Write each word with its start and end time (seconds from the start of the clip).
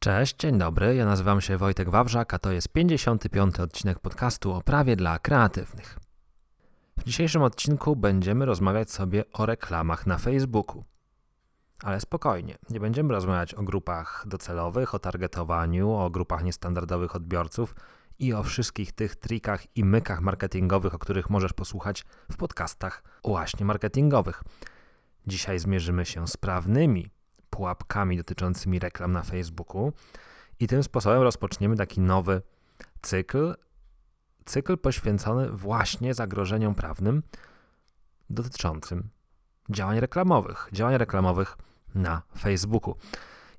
Cześć, 0.00 0.36
dzień 0.36 0.58
dobry. 0.58 0.94
Ja 0.94 1.04
nazywam 1.04 1.40
się 1.40 1.56
Wojtek 1.56 1.90
Wawrzak, 1.90 2.34
a 2.34 2.38
to 2.38 2.52
jest 2.52 2.68
55. 2.68 3.60
odcinek 3.60 3.98
podcastu 3.98 4.52
o 4.52 4.62
prawie 4.62 4.96
dla 4.96 5.18
kreatywnych. 5.18 5.98
W 6.96 7.04
dzisiejszym 7.04 7.42
odcinku 7.42 7.96
będziemy 7.96 8.46
rozmawiać 8.46 8.90
sobie 8.90 9.24
o 9.32 9.46
reklamach 9.46 10.06
na 10.06 10.18
Facebooku. 10.18 10.84
Ale 11.82 12.00
spokojnie, 12.00 12.58
nie 12.70 12.80
będziemy 12.80 13.14
rozmawiać 13.14 13.54
o 13.54 13.62
grupach 13.62 14.24
docelowych, 14.26 14.94
o 14.94 14.98
targetowaniu, 14.98 15.90
o 15.90 16.10
grupach 16.10 16.44
niestandardowych 16.44 17.16
odbiorców 17.16 17.74
i 18.18 18.34
o 18.34 18.42
wszystkich 18.42 18.92
tych 18.92 19.16
trikach 19.16 19.76
i 19.76 19.84
mykach 19.84 20.20
marketingowych, 20.20 20.94
o 20.94 20.98
których 20.98 21.30
możesz 21.30 21.52
posłuchać 21.52 22.04
w 22.32 22.36
podcastach 22.36 23.02
właśnie 23.24 23.66
marketingowych. 23.66 24.42
Dzisiaj 25.26 25.58
zmierzymy 25.58 26.06
się 26.06 26.28
z 26.28 26.36
prawnymi 26.36 27.10
pułapkami 27.58 28.16
dotyczącymi 28.16 28.78
reklam 28.78 29.12
na 29.12 29.22
Facebooku 29.22 29.92
i 30.60 30.66
tym 30.66 30.82
sposobem 30.82 31.22
rozpoczniemy 31.22 31.76
taki 31.76 32.00
nowy 32.00 32.42
cykl, 33.02 33.54
cykl 34.44 34.78
poświęcony 34.78 35.50
właśnie 35.50 36.14
zagrożeniom 36.14 36.74
prawnym 36.74 37.22
dotyczącym 38.30 39.08
działań 39.70 40.00
reklamowych, 40.00 40.68
działań 40.72 40.98
reklamowych 40.98 41.56
na 41.94 42.22
Facebooku. 42.38 42.94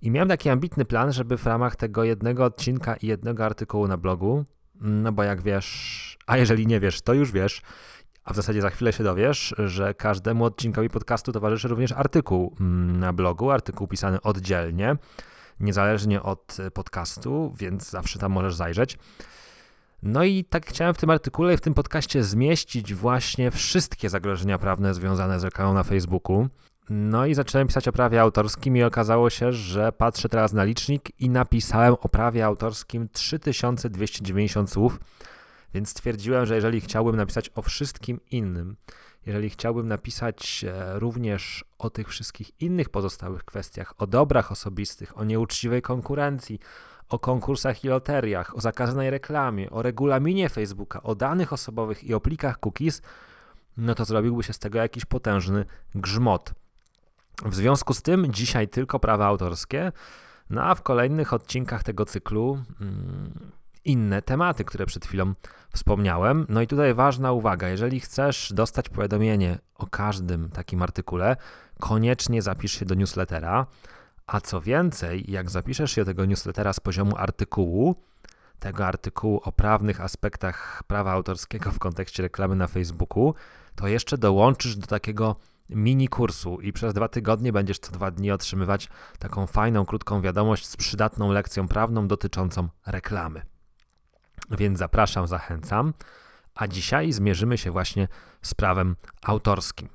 I 0.02 0.12
miałem 0.12 0.30
taki 0.30 0.50
ambitny 0.50 0.86
plan, 0.86 1.14
żeby 1.14 1.38
w 1.38 1.46
ramach 1.46 1.76
tego 1.76 2.04
jednego 2.04 2.46
odcinka 2.46 2.96
i 2.96 3.08
jednego 3.08 3.46
artykułu 3.46 3.88
na 3.88 3.98
blogu, 3.98 4.46
no 4.82 5.12
bo 5.12 5.24
jak 5.24 5.42
wiesz, 5.42 6.18
a 6.28 6.38
jeżeli 6.38 6.68
nie 6.68 6.80
wiesz, 6.80 7.02
to 7.02 7.14
już 7.14 7.32
wiesz, 7.32 7.62
a 8.24 8.34
w 8.34 8.36
zasadzie 8.36 8.62
za 8.62 8.70
chwilę 8.70 8.94
się 8.94 9.04
dowiesz, 9.04 9.56
że 9.58 9.94
każdemu 9.94 10.46
odcinkowi 10.46 10.90
podcastu 10.90 11.32
towarzyszy 11.32 11.68
również 11.68 11.92
artykuł 11.92 12.56
mm, 12.60 13.00
na 13.00 13.14
blogu, 13.14 13.52
artykuł 13.52 13.88
pisany 13.88 14.22
oddzielnie, 14.22 14.96
niezależnie 15.60 16.24
od 16.24 16.58
podcastu, 16.74 17.54
więc 17.58 17.90
zawsze 17.90 18.20
tam 18.20 18.32
możesz 18.32 18.56
zajrzeć. 18.56 18.98
No 20.04 20.24
i 20.24 20.44
tak 20.44 20.66
chciałem 20.66 20.94
w 20.94 20.98
tym 20.98 21.10
artykule 21.10 21.54
i 21.54 21.58
w 21.58 21.62
tym 21.62 21.74
podcaście 21.74 22.24
zmieścić 22.24 22.94
właśnie 22.94 23.52
wszystkie 23.52 24.10
zagrożenia 24.10 24.58
prawne 24.58 24.94
związane 24.94 25.40
z 25.40 25.44
reklamą 25.44 25.74
na 25.74 25.84
Facebooku. 25.84 26.48
No 26.90 27.26
i 27.26 27.34
zacząłem 27.34 27.68
pisać 27.68 27.88
o 27.88 27.92
prawie 27.92 28.22
autorskim 28.22 28.78
i 28.78 28.84
okazało 28.84 29.30
się, 29.30 29.52
że 29.52 29.92
patrzę 29.92 30.30
teraz 30.30 30.54
na 30.54 30.64
licznik 30.64 31.20
i 31.20 31.30
napisałem 31.30 31.94
o 31.94 32.10
prawie 32.10 32.46
autorskim 32.46 33.10
3290 33.10 34.72
słów, 34.72 35.00
więc 35.74 35.90
stwierdziłem, 35.90 36.46
że 36.46 36.56
jeżeli 36.56 36.82
chciałbym 36.82 37.16
napisać 37.16 37.52
o 37.56 37.62
wszystkim 37.62 38.20
innym, 38.32 38.76
jeżeli 39.26 39.50
chciałbym 39.50 39.88
napisać 39.88 40.66
e, 40.68 41.00
również 41.00 41.66
o 41.78 41.90
tych 41.90 42.08
wszystkich 42.08 42.62
innych 42.62 42.90
pozostałych 42.90 43.44
kwestiach, 43.44 43.94
o 43.98 44.08
dobrach 44.08 44.52
osobistych, 44.52 45.18
o 45.18 45.24
nieuczciwej 45.24 45.82
konkurencji, 45.82 46.60
o 47.10 47.20
konkursach 47.20 47.84
i 47.84 47.88
loteriach, 47.88 48.58
o 48.58 48.62
zakazanej 48.62 49.10
reklamie, 49.10 49.70
o 49.70 49.82
regulaminie 49.82 50.50
Facebooka, 50.50 51.04
o 51.04 51.16
danych 51.16 51.54
osobowych 51.54 52.04
i 52.04 52.14
o 52.14 52.20
plikach 52.20 52.60
cookies, 52.60 53.02
no 53.78 53.96
to 53.96 54.06
zrobiłby 54.06 54.44
się 54.44 54.54
z 54.54 54.60
tego 54.60 54.80
jakiś 54.80 55.06
potężny 55.06 55.66
grzmot. 55.96 56.54
W 57.46 57.56
związku 57.56 57.94
z 57.94 58.02
tym 58.02 58.34
dzisiaj 58.34 58.68
tylko 58.68 59.00
prawa 59.00 59.26
autorskie, 59.26 59.92
no 60.50 60.64
a 60.64 60.76
w 60.76 60.82
kolejnych 60.82 61.34
odcinkach 61.34 61.84
tego 61.84 62.06
cyklu 62.06 62.64
mm, 62.82 63.52
inne 63.90 64.22
tematy, 64.22 64.64
które 64.64 64.86
przed 64.86 65.06
chwilą 65.06 65.34
wspomniałem. 65.74 66.46
No 66.50 66.62
i 66.62 66.68
tutaj 66.68 66.94
ważna 66.94 67.32
uwaga, 67.32 67.70
jeżeli 67.70 68.00
chcesz 68.00 68.54
dostać 68.54 68.90
powiadomienie 68.90 69.58
o 69.76 69.88
każdym 69.88 70.50
takim 70.50 70.82
artykule, 70.82 71.36
koniecznie 71.80 72.42
zapisz 72.42 72.72
się 72.72 72.86
do 72.86 72.96
newslettera. 72.96 73.66
A 74.28 74.42
co 74.42 74.62
więcej, 74.62 75.32
jak 75.32 75.50
zapiszesz 75.50 75.92
się 75.92 76.02
do 76.02 76.06
tego 76.06 76.26
newslettera 76.26 76.74
z 76.74 76.80
poziomu 76.80 77.18
artykułu, 77.18 77.96
tego 78.60 78.86
artykułu 78.86 79.42
o 79.44 79.52
prawnych 79.52 80.02
aspektach 80.02 80.84
prawa 80.88 81.12
autorskiego 81.12 81.72
w 81.72 81.80
kontekście 81.80 82.24
reklamy 82.24 82.56
na 82.56 82.68
Facebooku, 82.68 83.34
to 83.76 83.88
jeszcze 83.88 84.18
dołączysz 84.18 84.76
do 84.76 84.88
takiego 84.88 85.36
mini 85.70 86.08
kursu 86.08 86.62
i 86.62 86.74
przez 86.74 86.94
dwa 86.94 87.08
tygodnie 87.08 87.54
będziesz 87.54 87.80
co 87.80 87.92
dwa 87.92 88.12
dni 88.12 88.32
otrzymywać 88.32 88.90
taką 89.20 89.48
fajną, 89.48 89.86
krótką 89.86 90.22
wiadomość 90.22 90.68
z 90.68 90.78
przydatną 90.78 91.32
lekcją 91.32 91.68
prawną 91.68 92.08
dotyczącą 92.08 92.70
reklamy. 92.86 93.42
Więc 94.52 94.80
zapraszam, 94.80 95.28
zachęcam. 95.28 95.94
A 96.56 96.68
dzisiaj 96.68 97.12
zmierzymy 97.12 97.58
się 97.58 97.72
właśnie 97.72 98.08
z 98.42 98.54
prawem 98.54 98.96
autorskim. 99.22 99.90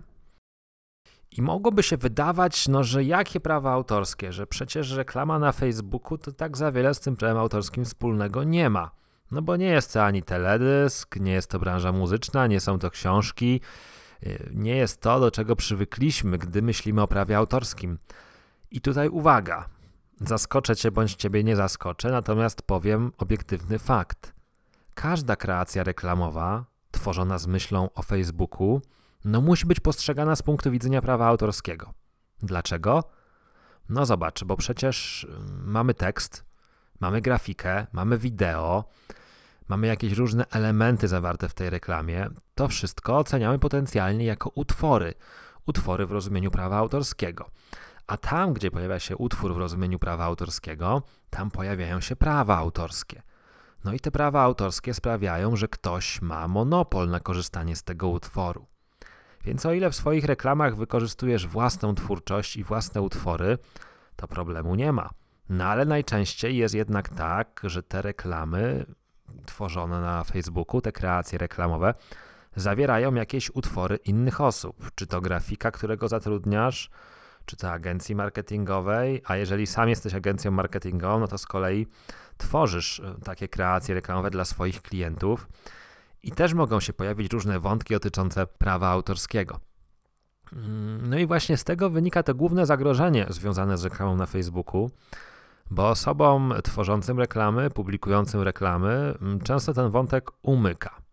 I 1.37 1.43
mogłoby 1.43 1.82
się 1.82 1.97
wydawać, 1.97 2.69
no, 2.69 2.84
że 2.84 3.05
jakie 3.05 3.41
prawa 3.41 3.72
autorskie, 3.72 4.32
że 4.32 4.47
przecież 4.47 4.91
reklama 4.91 5.38
na 5.38 5.53
Facebooku 5.53 6.19
to 6.19 6.32
tak 6.32 6.56
za 6.56 6.72
wiele 6.72 6.94
z 6.94 7.00
tym 7.00 7.16
prawem 7.16 7.38
autorskim 7.38 7.84
wspólnego 7.84 8.44
nie 8.44 8.71
ma. 8.71 8.91
No 9.31 9.43
bo 9.43 9.56
nie 9.56 9.66
jest 9.66 9.93
to 9.93 10.05
ani 10.05 10.22
teledysk, 10.22 11.16
nie 11.16 11.32
jest 11.32 11.50
to 11.50 11.59
branża 11.59 11.93
muzyczna, 11.93 12.47
nie 12.47 12.61
są 12.61 12.78
to 12.78 12.91
książki, 12.91 13.61
y, 14.26 14.50
nie 14.55 14.76
jest 14.76 15.00
to, 15.00 15.21
do 15.21 15.31
czego 15.31 15.56
przywykliśmy, 15.56 16.38
gdy 16.38 16.62
myślimy 16.62 17.03
o 17.03 17.09
prawie 17.09 17.37
autorskim. 17.37 17.99
I 18.71 18.81
tutaj 18.81 19.09
uwaga, 19.09 19.69
zaskoczę 20.21 20.76
cię 20.76 20.91
bądź 20.91 21.15
ciebie 21.15 21.44
nie 21.44 21.56
zaskoczę, 21.56 22.11
natomiast 22.11 22.62
powiem 22.62 23.12
obiektywny 23.19 23.78
fakt 23.78 24.34
każda 24.94 25.37
kreacja 25.37 25.84
reklamowa 25.84 26.65
tworzona 26.91 27.38
z 27.38 27.47
myślą 27.47 27.88
o 27.94 28.03
Facebooku, 28.03 28.82
no 29.25 29.41
musi 29.41 29.66
być 29.66 29.81
postrzegana 29.81 30.37
z 30.37 30.43
punktu 30.43 30.71
widzenia 30.71 31.03
prawa 31.03 31.27
autorskiego. 31.27 31.94
Dlaczego? 32.43 33.05
No 33.88 34.06
zobacz, 34.06 34.44
bo 34.44 34.56
przecież 34.56 35.27
mm, 35.31 35.71
mamy 35.71 35.94
tekst, 35.94 36.44
mamy 37.00 37.21
grafikę, 37.21 37.87
mamy 37.93 38.19
wideo, 38.19 38.84
mamy 39.69 39.87
jakieś 39.87 40.12
różne 40.12 40.44
elementy 40.50 41.09
zawarte 41.09 41.49
w 41.49 41.55
tej 41.55 41.71
reklamie. 41.71 42.28
To 42.55 42.69
wszystko 42.69 43.19
oceniamy 43.19 43.59
potencjalnie 43.59 44.25
jako 44.25 44.50
utwory, 44.55 45.15
utwory 45.66 46.06
w 46.06 46.12
rozumieniu 46.12 46.50
prawa 46.50 46.76
autorskiego. 46.76 47.50
A 48.06 48.16
tam, 48.16 48.53
gdzie 48.53 48.71
pojawia 48.71 48.99
się 48.99 49.16
utwór 49.16 49.55
w 49.55 49.59
rozumieniu 49.59 49.99
prawa 49.99 50.25
autorskiego, 50.25 51.03
tam 51.31 51.50
pojawiają 51.50 52.00
się 52.00 52.16
prawa 52.16 52.56
autorskie. 52.56 53.22
No 53.84 53.93
i 53.93 54.00
te 54.00 54.11
prawa 54.11 54.43
autorskie 54.43 54.95
sprawiają, 54.95 55.56
że 55.56 55.69
ktoś 55.69 56.22
ma 56.22 56.49
monopol 56.49 57.09
na 57.09 57.21
korzystanie 57.21 57.77
z 57.77 57.83
tego 57.83 58.09
utworu. 58.09 58.67
Więc 59.45 59.67
o 59.67 59.72
ile 59.72 59.91
w 59.91 59.97
swoich 59.97 60.25
reklamach 60.25 60.77
wykorzystujesz 60.77 61.47
własną 61.47 61.94
twórczość 61.94 62.56
i 62.56 62.65
własne 62.65 63.03
utwory, 63.03 63.59
to 64.17 64.28
problemu 64.28 64.75
nie 64.75 64.93
ma. 64.93 65.11
No 65.49 65.65
ale 65.65 65.84
najczęściej 65.84 66.56
jest 66.56 66.75
jednak 66.75 67.09
tak, 67.09 67.61
że 67.65 67.83
te 67.83 68.03
reklamy 68.03 68.87
tworzone 69.47 70.00
na 70.00 70.25
Facebooku, 70.25 70.81
te 70.81 70.93
kreacje 70.93 71.39
reklamowe, 71.39 71.94
zawierają 72.56 73.15
jakieś 73.15 73.50
utwory 73.55 73.97
innych 73.97 74.41
osób. 74.41 74.91
Czy 74.94 75.06
to 75.06 75.21
grafika, 75.21 75.71
którego 75.71 76.09
zatrudniasz, 76.09 76.91
czy 77.47 77.56
to 77.56 77.71
agencji 77.71 78.15
marketingowej, 78.15 79.22
a 79.25 79.37
jeżeli 79.37 79.66
sam 79.66 79.88
jesteś 79.88 80.15
agencją 80.15 80.50
marketingową, 80.50 81.21
no 81.21 81.28
to 81.28 81.38
z 81.38 81.47
kolei 81.47 81.87
tworzysz 82.37 83.00
e, 83.00 83.15
takie 83.25 83.49
kreacje 83.49 83.94
reklamowe 83.94 84.31
dla 84.31 84.44
swoich 84.44 84.82
klientów 84.82 85.49
i 86.22 86.32
też 86.32 86.55
mogą 86.55 86.81
się 86.81 86.93
pojawić 86.93 87.32
różne 87.32 87.60
wątki 87.60 87.94
dotyczące 87.94 88.47
prawa 88.47 88.88
autorskiego. 88.88 89.60
Mm, 90.53 91.10
no 91.10 91.19
i 91.19 91.27
właśnie 91.27 91.56
z 91.56 91.65
tego 91.65 91.91
wynika 91.91 92.22
to 92.22 92.34
główne 92.34 92.66
zagrożenie 92.66 93.27
związane 93.28 93.78
z 93.78 93.84
reklamą 93.84 94.16
na 94.16 94.26
Facebooku, 94.26 94.91
bo 95.71 95.88
osobom 95.88 96.55
tworzącym 96.65 97.19
reklamy, 97.19 97.71
publikującym 97.71 98.43
reklamy, 98.43 99.15
mm, 99.21 99.41
często 99.41 99.75
ten 99.75 99.91
wątek 99.91 100.31
umyka. 100.43 101.05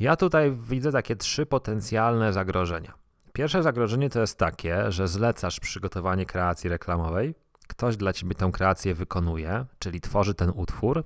Ja 0.00 0.16
tutaj 0.16 0.52
widzę 0.52 0.92
takie 0.92 1.16
trzy 1.16 1.46
potencjalne 1.46 2.32
zagrożenia. 2.32 3.05
Pierwsze 3.36 3.62
zagrożenie 3.62 4.10
to 4.10 4.20
jest 4.20 4.38
takie, 4.38 4.92
że 4.92 5.08
zlecasz 5.08 5.60
przygotowanie 5.60 6.26
kreacji 6.26 6.70
reklamowej, 6.70 7.34
ktoś 7.68 7.96
dla 7.96 8.12
ciebie 8.12 8.34
tę 8.34 8.50
kreację 8.52 8.94
wykonuje, 8.94 9.66
czyli 9.78 10.00
tworzy 10.00 10.34
ten 10.34 10.52
utwór, 10.54 11.04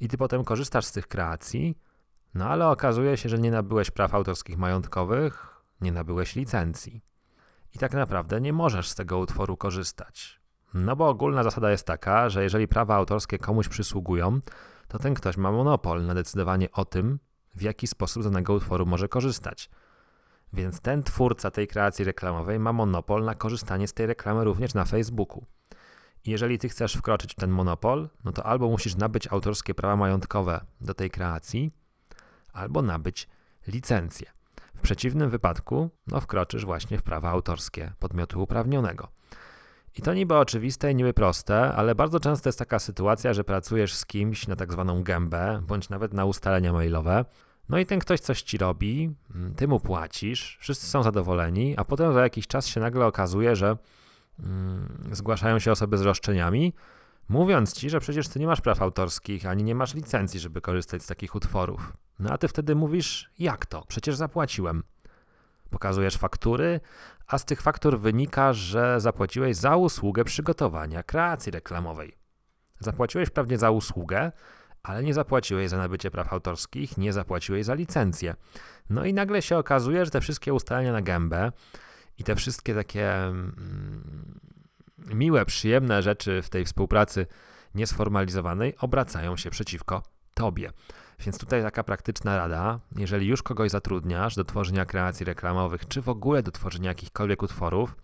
i 0.00 0.08
ty 0.08 0.18
potem 0.18 0.44
korzystasz 0.44 0.84
z 0.84 0.92
tych 0.92 1.08
kreacji, 1.08 1.78
no 2.34 2.48
ale 2.48 2.68
okazuje 2.68 3.16
się, 3.16 3.28
że 3.28 3.38
nie 3.38 3.50
nabyłeś 3.50 3.90
praw 3.90 4.14
autorskich 4.14 4.58
majątkowych, 4.58 5.62
nie 5.80 5.92
nabyłeś 5.92 6.36
licencji. 6.36 7.04
I 7.74 7.78
tak 7.78 7.92
naprawdę 7.92 8.40
nie 8.40 8.52
możesz 8.52 8.88
z 8.88 8.94
tego 8.94 9.18
utworu 9.18 9.56
korzystać. 9.56 10.40
No 10.74 10.96
bo 10.96 11.08
ogólna 11.08 11.42
zasada 11.42 11.70
jest 11.70 11.86
taka, 11.86 12.28
że 12.28 12.42
jeżeli 12.42 12.68
prawa 12.68 12.94
autorskie 12.94 13.38
komuś 13.38 13.68
przysługują, 13.68 14.40
to 14.88 14.98
ten 14.98 15.14
ktoś 15.14 15.36
ma 15.36 15.52
monopol 15.52 16.06
na 16.06 16.14
decydowanie 16.14 16.72
o 16.72 16.84
tym, 16.84 17.18
w 17.54 17.62
jaki 17.62 17.86
sposób 17.86 18.22
z 18.22 18.26
danego 18.26 18.54
utworu 18.54 18.86
może 18.86 19.08
korzystać. 19.08 19.70
Więc 20.52 20.80
ten 20.80 21.02
twórca 21.02 21.50
tej 21.50 21.68
kreacji 21.68 22.04
reklamowej 22.04 22.58
ma 22.58 22.72
monopol 22.72 23.24
na 23.24 23.34
korzystanie 23.34 23.88
z 23.88 23.92
tej 23.92 24.06
reklamy 24.06 24.44
również 24.44 24.74
na 24.74 24.84
Facebooku. 24.84 25.46
Jeżeli 26.26 26.58
ty 26.58 26.68
chcesz 26.68 26.94
wkroczyć 26.94 27.32
w 27.32 27.36
ten 27.36 27.50
monopol, 27.50 28.08
no 28.24 28.32
to 28.32 28.46
albo 28.46 28.68
musisz 28.68 28.96
nabyć 28.96 29.28
autorskie 29.28 29.74
prawa 29.74 29.96
majątkowe 29.96 30.60
do 30.80 30.94
tej 30.94 31.10
kreacji, 31.10 31.72
albo 32.52 32.82
nabyć 32.82 33.28
licencję. 33.66 34.30
W 34.74 34.80
przeciwnym 34.80 35.30
wypadku, 35.30 35.90
no 36.06 36.20
wkroczysz 36.20 36.64
właśnie 36.64 36.98
w 36.98 37.02
prawa 37.02 37.30
autorskie 37.30 37.92
podmiotu 37.98 38.42
uprawnionego. 38.42 39.08
I 39.96 40.02
to 40.02 40.14
niby 40.14 40.36
oczywiste 40.36 40.92
i 40.92 40.94
niby 40.94 41.14
proste, 41.14 41.72
ale 41.74 41.94
bardzo 41.94 42.20
często 42.20 42.48
jest 42.48 42.58
taka 42.58 42.78
sytuacja, 42.78 43.32
że 43.32 43.44
pracujesz 43.44 43.94
z 43.94 44.06
kimś 44.06 44.48
na 44.48 44.56
tak 44.56 44.72
zwaną 44.72 45.02
gębę, 45.02 45.62
bądź 45.66 45.88
nawet 45.88 46.12
na 46.12 46.24
ustalenia 46.24 46.72
mailowe. 46.72 47.24
No 47.72 47.78
i 47.78 47.86
ten 47.86 47.98
ktoś 47.98 48.20
coś 48.20 48.42
ci 48.42 48.58
robi, 48.58 49.14
mm, 49.34 49.54
ty 49.54 49.68
mu 49.68 49.80
płacisz, 49.80 50.56
wszyscy 50.60 50.86
są 50.86 51.02
zadowoleni, 51.02 51.74
a 51.76 51.84
potem 51.84 52.12
za 52.12 52.22
jakiś 52.22 52.46
czas 52.46 52.66
się 52.66 52.80
nagle 52.80 53.06
okazuje, 53.06 53.56
że 53.56 53.76
mm, 54.38 55.08
zgłaszają 55.12 55.58
się 55.58 55.72
osoby 55.72 55.98
z 55.98 56.02
roszczeniami, 56.02 56.72
mówiąc 57.28 57.72
ci, 57.72 57.90
że 57.90 58.00
przecież 58.00 58.28
ty 58.28 58.40
nie 58.40 58.46
masz 58.46 58.60
praw 58.60 58.82
autorskich, 58.82 59.46
ani 59.46 59.64
nie 59.64 59.74
masz 59.74 59.94
licencji, 59.94 60.40
żeby 60.40 60.60
korzystać 60.60 61.02
z 61.02 61.06
takich 61.06 61.34
utworów. 61.34 61.92
No 62.18 62.30
a 62.30 62.38
ty 62.38 62.48
wtedy 62.48 62.74
mówisz, 62.74 63.30
jak 63.38 63.66
to? 63.66 63.84
Przecież 63.88 64.16
zapłaciłem. 64.16 64.82
Pokazujesz 65.70 66.16
faktury, 66.16 66.80
a 67.26 67.38
z 67.38 67.44
tych 67.44 67.62
faktur 67.62 67.98
wynika, 67.98 68.52
że 68.52 69.00
zapłaciłeś 69.00 69.56
za 69.56 69.76
usługę 69.76 70.24
przygotowania 70.24 71.02
kreacji 71.02 71.52
reklamowej. 71.52 72.16
Zapłaciłeś 72.80 73.30
pewnie 73.30 73.58
za 73.58 73.70
usługę, 73.70 74.32
ale 74.82 75.02
nie 75.02 75.14
zapłaciłeś 75.14 75.70
za 75.70 75.78
nabycie 75.78 76.10
praw 76.10 76.32
autorskich, 76.32 76.98
nie 76.98 77.12
zapłaciłeś 77.12 77.64
za 77.64 77.74
licencję. 77.74 78.34
No 78.90 79.04
i 79.04 79.14
nagle 79.14 79.42
się 79.42 79.56
okazuje, 79.56 80.04
że 80.04 80.10
te 80.10 80.20
wszystkie 80.20 80.54
ustalenia 80.54 80.92
na 80.92 81.02
gębę 81.02 81.52
i 82.18 82.24
te 82.24 82.36
wszystkie 82.36 82.74
takie 82.74 83.14
mm, 83.14 84.40
miłe, 85.14 85.44
przyjemne 85.44 86.02
rzeczy 86.02 86.42
w 86.42 86.48
tej 86.48 86.64
współpracy 86.64 87.26
niesformalizowanej 87.74 88.76
obracają 88.78 89.36
się 89.36 89.50
przeciwko 89.50 90.02
tobie. 90.34 90.70
Więc 91.20 91.38
tutaj 91.38 91.62
taka 91.62 91.84
praktyczna 91.84 92.36
rada, 92.36 92.80
jeżeli 92.96 93.26
już 93.26 93.42
kogoś 93.42 93.70
zatrudniasz 93.70 94.34
do 94.34 94.44
tworzenia 94.44 94.84
kreacji 94.84 95.24
reklamowych, 95.24 95.88
czy 95.88 96.02
w 96.02 96.08
ogóle 96.08 96.42
do 96.42 96.50
tworzenia 96.50 96.88
jakichkolwiek 96.88 97.42
utworów, 97.42 97.96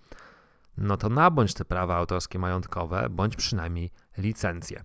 no 0.76 0.96
to 0.96 1.08
nabądź 1.08 1.54
te 1.54 1.64
prawa 1.64 1.96
autorskie 1.96 2.38
majątkowe, 2.38 3.08
bądź 3.10 3.36
przynajmniej 3.36 3.90
licencje. 4.18 4.84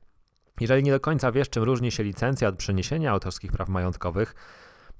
Jeżeli 0.60 0.84
nie 0.84 0.92
do 0.92 1.00
końca 1.00 1.32
wiesz, 1.32 1.50
czym 1.50 1.64
różni 1.64 1.92
się 1.92 2.04
licencja 2.04 2.48
od 2.48 2.56
przeniesienia 2.56 3.12
autorskich 3.12 3.52
praw 3.52 3.70
majątkowych, 3.70 4.36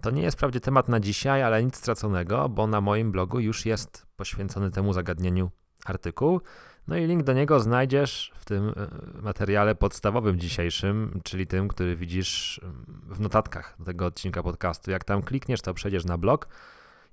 to 0.02 0.12
nie 0.12 0.22
jest 0.22 0.38
wprawdzie 0.38 0.60
temat 0.60 0.90
na 0.90 1.00
dzisiaj, 1.00 1.44
ale 1.44 1.64
nic 1.64 1.76
straconego, 1.76 2.50
bo 2.50 2.68
na 2.68 2.82
moim 2.82 3.12
blogu 3.12 3.40
już 3.40 3.66
jest 3.66 4.06
poświęcony 4.16 4.72
temu 4.72 4.94
zagadnieniu 4.94 5.52
artykuł. 5.86 6.42
No 6.88 6.98
i 6.98 7.06
link 7.08 7.24
do 7.24 7.34
niego 7.34 7.60
znajdziesz 7.60 8.32
w 8.36 8.46
tym 8.46 8.70
e, 8.70 8.74
materiale 9.22 9.76
podstawowym 9.76 10.40
dzisiejszym, 10.40 11.20
czyli 11.24 11.48
tym, 11.48 11.68
który 11.68 11.96
widzisz 11.96 12.62
w 13.10 13.20
notatkach 13.20 13.78
tego 13.86 14.06
odcinka 14.06 14.44
podcastu. 14.44 14.92
Jak 14.92 15.04
tam 15.04 15.22
klikniesz, 15.22 15.62
to 15.62 15.74
przejdziesz 15.74 16.06
na 16.06 16.18
blog 16.18 16.48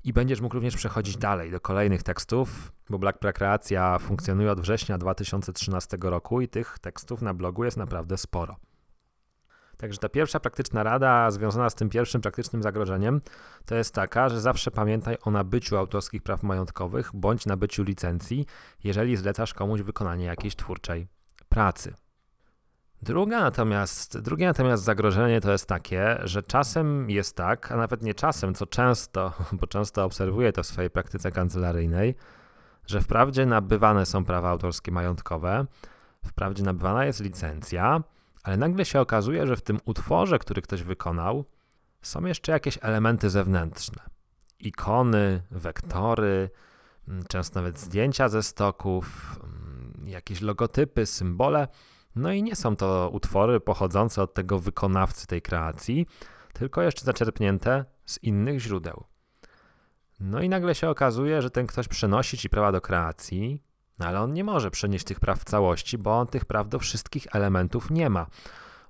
i 0.04 0.12
będziesz 0.12 0.40
mógł 0.40 0.54
również 0.54 0.76
przechodzić 0.76 1.16
dalej 1.16 1.50
do 1.50 1.60
kolejnych 1.60 2.02
tekstów, 2.02 2.72
bo 2.90 2.98
Black 2.98 3.18
Prekreacja 3.18 3.98
funkcjonuje 3.98 4.52
od 4.52 4.60
września 4.60 4.98
2013 4.98 5.98
roku 6.00 6.40
i 6.40 6.48
tych 6.48 6.78
tekstów 6.78 7.22
na 7.22 7.34
blogu 7.34 7.64
jest 7.64 7.76
naprawdę 7.76 8.18
sporo. 8.18 8.56
Także 9.76 9.98
ta 9.98 10.08
pierwsza 10.08 10.40
praktyczna 10.40 10.82
rada 10.82 11.30
związana 11.30 11.70
z 11.70 11.74
tym 11.74 11.88
pierwszym 11.88 12.20
praktycznym 12.20 12.62
zagrożeniem 12.62 13.20
to 13.64 13.74
jest 13.74 13.94
taka, 13.94 14.28
że 14.28 14.40
zawsze 14.40 14.70
pamiętaj 14.70 15.16
o 15.22 15.30
nabyciu 15.30 15.76
autorskich 15.76 16.22
praw 16.22 16.42
majątkowych 16.42 17.10
bądź 17.14 17.46
nabyciu 17.46 17.82
licencji, 17.82 18.46
jeżeli 18.84 19.16
zlecasz 19.16 19.54
komuś 19.54 19.80
wykonanie 19.80 20.24
jakiejś 20.24 20.56
twórczej 20.56 21.08
pracy. 21.48 21.94
Druga 23.02 23.40
natomiast, 23.40 24.18
drugie 24.18 24.46
natomiast 24.46 24.84
zagrożenie 24.84 25.40
to 25.40 25.52
jest 25.52 25.66
takie, 25.66 26.18
że 26.24 26.42
czasem 26.42 27.10
jest 27.10 27.36
tak, 27.36 27.72
a 27.72 27.76
nawet 27.76 28.02
nie 28.02 28.14
czasem, 28.14 28.54
co 28.54 28.66
często, 28.66 29.32
bo 29.60 29.66
często 29.66 30.04
obserwuję 30.04 30.52
to 30.52 30.62
w 30.62 30.66
swojej 30.66 30.90
praktyce 30.90 31.32
kancelaryjnej, 31.32 32.14
że 32.86 33.00
wprawdzie 33.00 33.46
nabywane 33.46 34.06
są 34.06 34.24
prawa 34.24 34.50
autorskie 34.50 34.92
majątkowe, 34.92 35.66
wprawdzie 36.26 36.62
nabywana 36.62 37.04
jest 37.04 37.20
licencja, 37.20 38.02
ale 38.42 38.56
nagle 38.56 38.84
się 38.84 39.00
okazuje, 39.00 39.46
że 39.46 39.56
w 39.56 39.62
tym 39.62 39.80
utworze, 39.84 40.38
który 40.38 40.62
ktoś 40.62 40.82
wykonał, 40.82 41.44
są 42.02 42.24
jeszcze 42.24 42.52
jakieś 42.52 42.78
elementy 42.82 43.30
zewnętrzne. 43.30 44.02
Ikony, 44.60 45.42
wektory, 45.50 46.50
mm, 47.08 47.24
często 47.28 47.60
nawet 47.60 47.78
zdjęcia 47.78 48.28
ze 48.28 48.42
stoków, 48.42 49.36
mm, 49.44 50.08
jakieś 50.08 50.40
logotypy, 50.40 51.06
symbole. 51.06 51.68
No 52.16 52.32
i 52.32 52.42
nie 52.42 52.56
są 52.56 52.76
to 52.76 53.10
utwory 53.12 53.60
pochodzące 53.60 54.22
od 54.22 54.34
tego 54.34 54.58
wykonawcy 54.58 55.26
tej 55.26 55.42
kreacji, 55.42 56.06
tylko 56.52 56.82
jeszcze 56.82 57.04
zaczerpnięte 57.04 57.84
z 58.06 58.22
innych 58.22 58.60
źródeł. 58.60 59.04
No 60.20 60.42
i 60.42 60.48
nagle 60.48 60.74
się 60.74 60.88
okazuje, 60.88 61.42
że 61.42 61.50
ten 61.50 61.66
ktoś 61.66 61.88
przenosi 61.88 62.38
ci 62.38 62.50
prawa 62.50 62.72
do 62.72 62.80
kreacji, 62.80 63.62
no 63.98 64.06
ale 64.06 64.20
on 64.20 64.32
nie 64.32 64.44
może 64.44 64.70
przenieść 64.70 65.04
tych 65.04 65.20
praw 65.20 65.40
w 65.40 65.44
całości, 65.44 65.98
bo 65.98 66.18
on 66.18 66.26
tych 66.26 66.44
praw 66.44 66.68
do 66.68 66.78
wszystkich 66.78 67.26
elementów 67.32 67.90
nie 67.90 68.10
ma. 68.10 68.26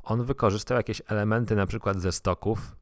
On 0.03 0.25
wykorzystał 0.25 0.77
jakieś 0.77 1.03
elementy 1.07 1.57
na 1.57 1.67
przykład 1.67 2.01
ze 2.01 2.13
stoków, 2.13 2.77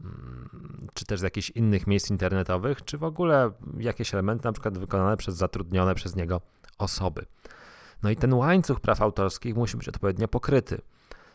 mm, 0.00 0.88
czy 0.94 1.04
też 1.04 1.20
z 1.20 1.22
jakichś 1.22 1.50
innych 1.50 1.86
miejsc 1.86 2.10
internetowych, 2.10 2.84
czy 2.84 2.98
w 2.98 3.04
ogóle 3.04 3.52
jakieś 3.78 4.14
elementy 4.14 4.44
na 4.44 4.52
przykład 4.52 4.78
wykonane 4.78 5.16
przez 5.16 5.36
zatrudnione 5.36 5.94
przez 5.94 6.16
niego 6.16 6.40
osoby. 6.78 7.26
No 8.02 8.10
i 8.10 8.16
ten 8.16 8.34
łańcuch 8.34 8.80
praw 8.80 9.02
autorskich 9.02 9.56
musi 9.56 9.76
być 9.76 9.88
odpowiednio 9.88 10.28
pokryty 10.28 10.80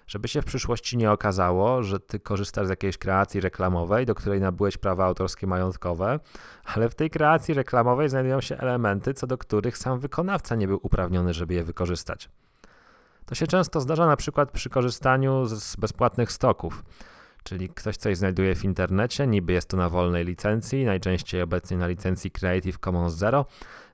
żeby 0.07 0.27
się 0.27 0.41
w 0.41 0.45
przyszłości 0.45 0.97
nie 0.97 1.12
okazało, 1.12 1.83
że 1.83 2.00
ty 2.00 2.19
korzystasz 2.19 2.67
z 2.67 2.69
jakiejś 2.69 2.97
kreacji 2.97 3.41
reklamowej, 3.41 4.06
do 4.06 4.15
której 4.15 4.41
nabyłeś 4.41 4.77
prawa 4.77 5.06
autorskie 5.06 5.47
majątkowe, 5.47 6.19
ale 6.65 6.89
w 6.89 6.95
tej 6.95 7.09
kreacji 7.09 7.53
reklamowej 7.53 8.09
znajdują 8.09 8.41
się 8.41 8.57
elementy, 8.57 9.13
co 9.13 9.27
do 9.27 9.38
których 9.38 9.77
sam 9.77 10.00
wykonawca 10.00 10.56
nie 10.56 10.67
był 10.67 10.79
uprawniony, 10.83 11.33
żeby 11.33 11.53
je 11.53 11.63
wykorzystać. 11.63 12.29
To 13.25 13.35
się 13.35 13.47
często 13.47 13.81
zdarza 13.81 14.06
na 14.06 14.15
przykład 14.15 14.51
przy 14.51 14.69
korzystaniu 14.69 15.45
z 15.45 15.75
bezpłatnych 15.75 16.31
stoków. 16.31 16.83
Czyli 17.44 17.69
ktoś 17.69 17.97
coś 17.97 18.17
znajduje 18.17 18.56
w 18.56 18.63
internecie, 18.63 19.27
niby 19.27 19.53
jest 19.53 19.69
to 19.69 19.77
na 19.77 19.89
wolnej 19.89 20.25
licencji, 20.25 20.85
najczęściej 20.85 21.41
obecnie 21.41 21.77
na 21.77 21.88
licencji 21.88 22.31
Creative 22.31 22.79
Commons 22.79 23.13
Zero, 23.13 23.45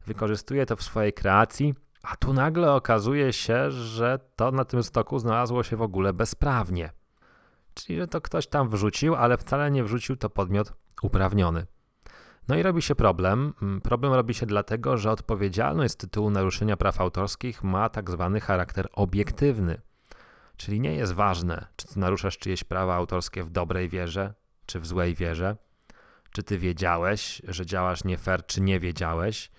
wykorzystuje 0.06 0.66
to 0.66 0.76
w 0.76 0.84
swojej 0.84 1.14
kreacji, 1.14 1.76
a 2.04 2.16
tu 2.16 2.34
nagle 2.34 2.74
okazuje 2.74 3.34
się, 3.34 3.72
że 3.72 4.20
to 4.36 4.52
na 4.52 4.66
tym 4.66 4.84
stoku 4.84 5.20
znalazło 5.20 5.64
się 5.64 5.76
w 5.76 5.82
ogóle 5.82 6.14
bezprawnie. 6.14 6.92
Czyli, 7.74 8.00
że 8.00 8.08
to 8.08 8.22
ktoś 8.22 8.48
tam 8.48 8.70
wrzucił, 8.70 9.16
ale 9.16 9.38
wcale 9.38 9.72
nie 9.72 9.84
wrzucił 9.84 10.16
to 10.16 10.30
podmiot 10.30 10.74
uprawniony. 11.02 11.66
No 12.48 12.56
i 12.56 12.64
robi 12.64 12.82
się 12.82 12.96
problem. 12.96 13.54
Mm, 13.62 13.82
problem 13.82 14.14
robi 14.14 14.34
się 14.34 14.46
dlatego, 14.46 14.98
że 14.98 15.12
odpowiedzialność 15.12 15.94
z 15.94 15.98
tytułu 15.98 16.30
naruszenia 16.30 16.78
praw 16.78 17.02
autorskich 17.02 17.64
ma 17.64 17.90
tak 17.90 18.10
zwany 18.10 18.40
charakter 18.40 18.88
obiektywny. 18.94 19.82
Czyli 20.58 20.80
nie 20.80 20.96
jest 20.96 21.14
ważne, 21.14 21.68
czy 21.76 21.88
ty 21.88 22.00
naruszasz 22.00 22.38
czyjeś 22.38 22.64
prawa 22.64 22.96
autorskie 22.96 23.44
w 23.44 23.50
dobrej 23.50 23.90
wierze, 23.90 24.34
czy 24.66 24.80
w 24.80 24.88
złej 24.88 25.16
wierze, 25.16 25.58
czy 26.32 26.44
ty 26.44 26.58
wiedziałeś, 26.58 27.42
że 27.48 27.66
działasz 27.66 28.04
nie 28.04 28.18
fair, 28.18 28.46
czy 28.46 28.62
nie 28.62 28.80
wiedziałeś, 28.80 29.52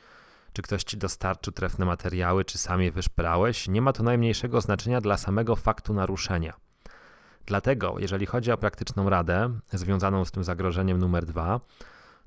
czy 0.53 0.63
ktoś 0.63 0.85
ci 0.85 0.97
dostarczył 0.97 1.53
trefne 1.53 1.85
materiały, 1.85 2.45
czy 2.45 2.59
sam 2.59 2.83
je 2.83 2.93
wyszperałeś, 2.93 3.69
nie 3.69 3.83
ma 3.83 3.93
to 3.93 4.03
najmniejszego 4.03 4.61
znaczenia 4.61 5.01
dla 5.01 5.17
samego 5.17 5.57
faktu 5.57 5.95
naruszenia. 5.95 6.57
Dlatego, 7.47 7.95
jeżeli 7.99 8.27
chodzi 8.27 8.53
o 8.53 8.59
praktyczną 8.59 9.11
radę 9.11 9.59
związaną 9.73 10.25
z 10.25 10.31
tym 10.31 10.45
zagrożeniem 10.45 10.99
numer 10.99 11.27
dwa, 11.27 11.61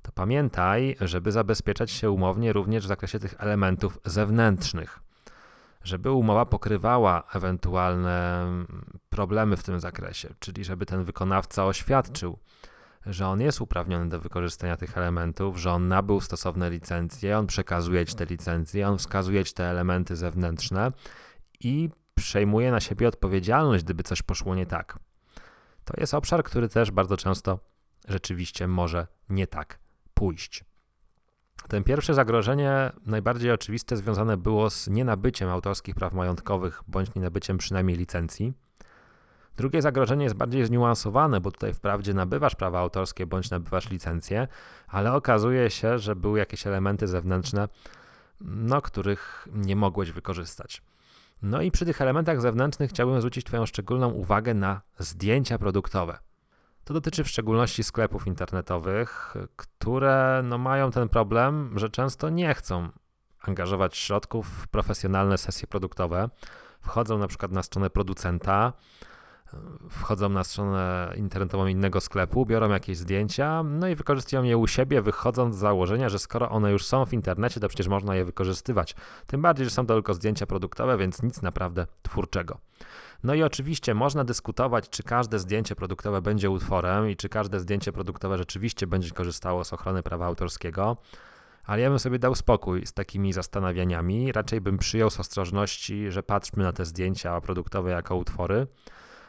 to 0.02 0.12
pamiętaj, 0.12 0.96
żeby 1.02 1.32
zabezpieczać 1.32 1.92
się 1.92 2.12
umownie 2.12 2.54
również 2.54 2.84
w 2.84 2.88
zakresie 2.88 3.20
tych 3.20 3.36
elementów 3.38 4.00
zewnętrznych, 4.06 5.00
żeby 5.84 6.12
umowa 6.12 6.46
pokrywała 6.46 7.24
ewentualne 7.34 8.46
problemy 9.10 9.58
w 9.58 9.64
tym 9.64 9.80
zakresie, 9.80 10.34
czyli 10.40 10.64
żeby 10.64 10.86
ten 10.86 11.04
wykonawca 11.04 11.66
oświadczył, 11.66 12.40
że 13.06 13.28
on 13.28 13.42
jest 13.42 13.62
uprawniony 13.62 14.10
do 14.10 14.20
wykorzystania 14.20 14.78
tych 14.78 14.98
elementów, 14.98 15.58
że 15.58 15.72
on 15.72 15.88
nabył 15.88 16.22
stosowne 16.22 16.70
licencje, 16.70 17.38
on 17.38 17.48
przekazuje 17.48 18.06
ci 18.06 18.16
te 18.16 18.26
licencje, 18.26 18.88
on 18.88 18.98
wskazuje 18.98 19.44
ci 19.46 19.54
te 19.54 19.64
elementy 19.64 20.16
zewnętrzne 20.16 20.92
i 21.60 21.90
przejmuje 22.16 22.72
na 22.72 22.80
siebie 22.80 23.08
odpowiedzialność, 23.08 23.84
gdyby 23.84 24.04
coś 24.04 24.22
poszło 24.22 24.56
nie 24.56 24.66
tak. 24.66 25.00
To 25.86 25.94
jest 25.98 26.14
obszar, 26.14 26.44
który 26.44 26.70
też 26.70 26.92
bardzo 26.92 27.18
często 27.18 27.60
rzeczywiście 28.08 28.68
może 28.68 29.08
nie 29.30 29.48
tak 29.48 29.80
pójść. 30.14 30.66
Ten 31.68 31.84
pierwsze 31.84 32.14
zagrożenie, 32.14 32.92
najbardziej 33.06 33.52
oczywiste, 33.52 33.98
związane 33.98 34.38
było 34.38 34.70
z 34.70 34.88
nienabyciem 34.88 35.50
autorskich 35.50 35.96
praw 35.96 36.14
majątkowych 36.14 36.82
bądź 36.88 37.16
nienabyciem 37.16 37.58
przynajmniej 37.58 37.98
licencji. 37.98 38.54
Drugie 39.58 39.82
zagrożenie 39.82 40.24
jest 40.24 40.36
bardziej 40.36 40.66
zniuansowane, 40.66 41.42
bo 41.42 41.52
tutaj 41.52 41.74
wprawdzie 41.74 42.14
nabywasz 42.14 42.56
prawa 42.56 42.80
autorskie 42.80 43.26
bądź 43.26 43.50
nabywasz 43.50 43.90
licencję, 43.90 44.48
ale 44.88 45.14
okazuje 45.14 45.70
się, 45.70 46.00
że 46.00 46.16
były 46.16 46.40
jakieś 46.40 46.68
elementy 46.68 47.08
zewnętrzne, 47.08 47.68
no, 48.42 48.82
których 48.82 49.48
nie 49.54 49.76
mogłeś 49.76 50.12
wykorzystać. 50.12 50.82
No 51.42 51.62
i 51.62 51.72
przy 51.72 51.86
tych 51.86 52.02
elementach 52.02 52.42
zewnętrznych 52.42 52.90
chciałbym 52.90 53.22
zwrócić 53.22 53.46
Twoją 53.46 53.66
szczególną 53.66 54.10
uwagę 54.10 54.54
na 54.54 54.82
zdjęcia 55.00 55.58
produktowe. 55.58 56.18
To 56.84 56.94
dotyczy 56.94 57.24
w 57.24 57.28
szczególności 57.28 57.84
sklepów 57.84 58.28
internetowych, 58.28 59.34
które 59.56 60.42
no, 60.44 60.58
mają 60.58 60.92
ten 60.92 61.10
problem, 61.10 61.80
że 61.80 61.90
często 61.90 62.30
nie 62.30 62.54
chcą 62.54 62.90
angażować 63.42 63.98
środków 63.98 64.48
w 64.48 64.68
profesjonalne 64.68 65.38
sesje 65.38 65.68
produktowe. 65.68 66.30
Wchodzą 66.82 67.18
na 67.18 67.28
przykład 67.28 67.52
na 67.52 67.64
stronę 67.64 67.90
producenta, 67.90 68.74
wchodzą 69.90 70.30
na 70.30 70.44
stronę 70.44 71.14
internetową 71.18 71.68
innego 71.68 72.02
sklepu, 72.02 72.46
biorą 72.46 72.70
jakieś 72.70 72.98
zdjęcia, 72.98 73.64
no 73.64 73.88
i 73.88 73.96
wykorzystują 73.96 74.44
je 74.44 74.58
u 74.58 74.68
siebie, 74.68 75.02
wychodząc 75.02 75.56
z 75.56 75.60
założenia, 75.60 76.10
że 76.10 76.20
skoro 76.20 76.50
one 76.50 76.72
już 76.72 76.86
są 76.86 77.06
w 77.06 77.14
internecie, 77.14 77.60
to 77.60 77.68
przecież 77.68 77.88
można 77.88 78.16
je 78.16 78.26
wykorzystywać. 78.26 78.96
Tym 79.28 79.42
bardziej, 79.42 79.66
że 79.66 79.72
są 79.72 79.86
to 79.86 79.94
tylko 79.94 80.14
zdjęcia 80.14 80.46
produktowe, 80.46 80.98
więc 80.98 81.24
nic 81.24 81.42
naprawdę 81.42 81.88
twórczego. 82.02 82.58
No 83.24 83.34
i 83.34 83.44
oczywiście 83.44 83.94
można 83.94 84.24
dyskutować, 84.24 84.90
czy 84.90 85.04
każde 85.04 85.40
zdjęcie 85.40 85.76
produktowe 85.76 86.22
będzie 86.22 86.50
utworem 86.50 87.10
i 87.10 87.16
czy 87.16 87.30
każde 87.30 87.60
zdjęcie 87.60 87.92
produktowe 87.92 88.38
rzeczywiście 88.38 88.88
będzie 88.88 89.12
korzystało 89.12 89.64
z 89.64 89.74
ochrony 89.74 90.04
prawa 90.04 90.26
autorskiego. 90.26 90.98
Ale 91.66 91.82
ja 91.82 91.90
bym 91.90 92.00
sobie 92.00 92.20
dał 92.20 92.36
spokój 92.36 92.86
z 92.86 92.94
takimi 92.94 93.34
zastanawianiami. 93.34 94.32
Raczej 94.32 94.62
bym 94.62 94.78
przyjął 94.78 95.10
z 95.10 95.20
ostrożności, 95.20 96.12
że 96.12 96.24
patrzmy 96.24 96.64
na 96.64 96.74
te 96.74 96.86
zdjęcia 96.86 97.42
produktowe 97.42 97.92
jako 97.92 98.16
utwory. 98.16 98.68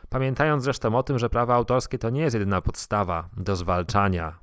Pamiętając 0.08 0.64
zresztą 0.64 0.98
o 0.98 1.02
tym, 1.02 1.18
że 1.18 1.30
prawa 1.30 1.54
autorskie 1.54 1.98
to 1.98 2.10
nie 2.10 2.20
jest 2.20 2.34
jedyna 2.34 2.60
podstawa 2.60 3.28
do 3.36 3.56
zwalczania 3.56 4.38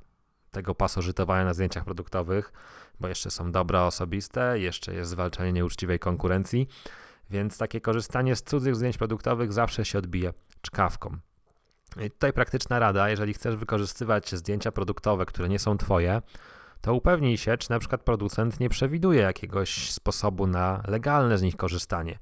tego 0.50 0.74
pasożytowania 0.74 1.44
na 1.44 1.54
zdjęciach 1.54 1.84
produktowych, 1.84 2.52
bo 3.00 3.08
jeszcze 3.08 3.30
są 3.30 3.52
dobra 3.52 3.82
osobiste, 3.82 4.58
jeszcze 4.58 4.94
jest 4.94 5.10
zwalczanie 5.10 5.52
nieuczciwej 5.52 5.98
konkurencji, 5.98 6.68
więc 7.30 7.58
takie 7.58 7.80
korzystanie 7.80 8.36
z 8.36 8.42
cudzych 8.42 8.76
zdjęć 8.76 8.98
produktowych 8.98 9.52
zawsze 9.52 9.84
się 9.84 9.98
odbije 9.98 10.32
czkawką. 10.62 11.16
I 12.06 12.10
tutaj 12.10 12.32
praktyczna 12.32 12.78
rada, 12.78 13.10
jeżeli 13.10 13.34
chcesz 13.34 13.56
wykorzystywać 13.56 14.34
zdjęcia 14.34 14.72
produktowe, 14.72 15.26
które 15.26 15.48
nie 15.48 15.58
są 15.58 15.78
twoje, 15.78 16.22
to 16.80 16.94
upewnij 16.94 17.38
się, 17.38 17.56
czy 17.56 17.70
na 17.70 17.78
przykład 17.78 18.02
producent 18.02 18.60
nie 18.60 18.68
przewiduje 18.68 19.20
jakiegoś 19.20 19.90
sposobu 19.90 20.46
na 20.46 20.82
legalne 20.88 21.38
z 21.38 21.42
nich 21.42 21.56
korzystanie. 21.56 22.18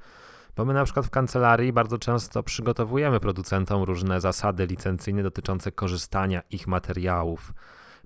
Bo 0.57 0.65
my 0.65 0.75
na 0.75 0.85
przykład 0.85 1.07
w 1.07 1.11
kancelarii 1.11 1.73
bardzo 1.73 1.99
często 1.99 2.43
przygotowujemy 2.43 3.21
producentom 3.21 3.83
różne 3.83 4.21
zasady 4.21 4.67
licencyjne 4.67 5.23
dotyczące 5.23 5.73
korzystania 5.73 6.43
ich 6.51 6.67
materiałów 6.67 7.53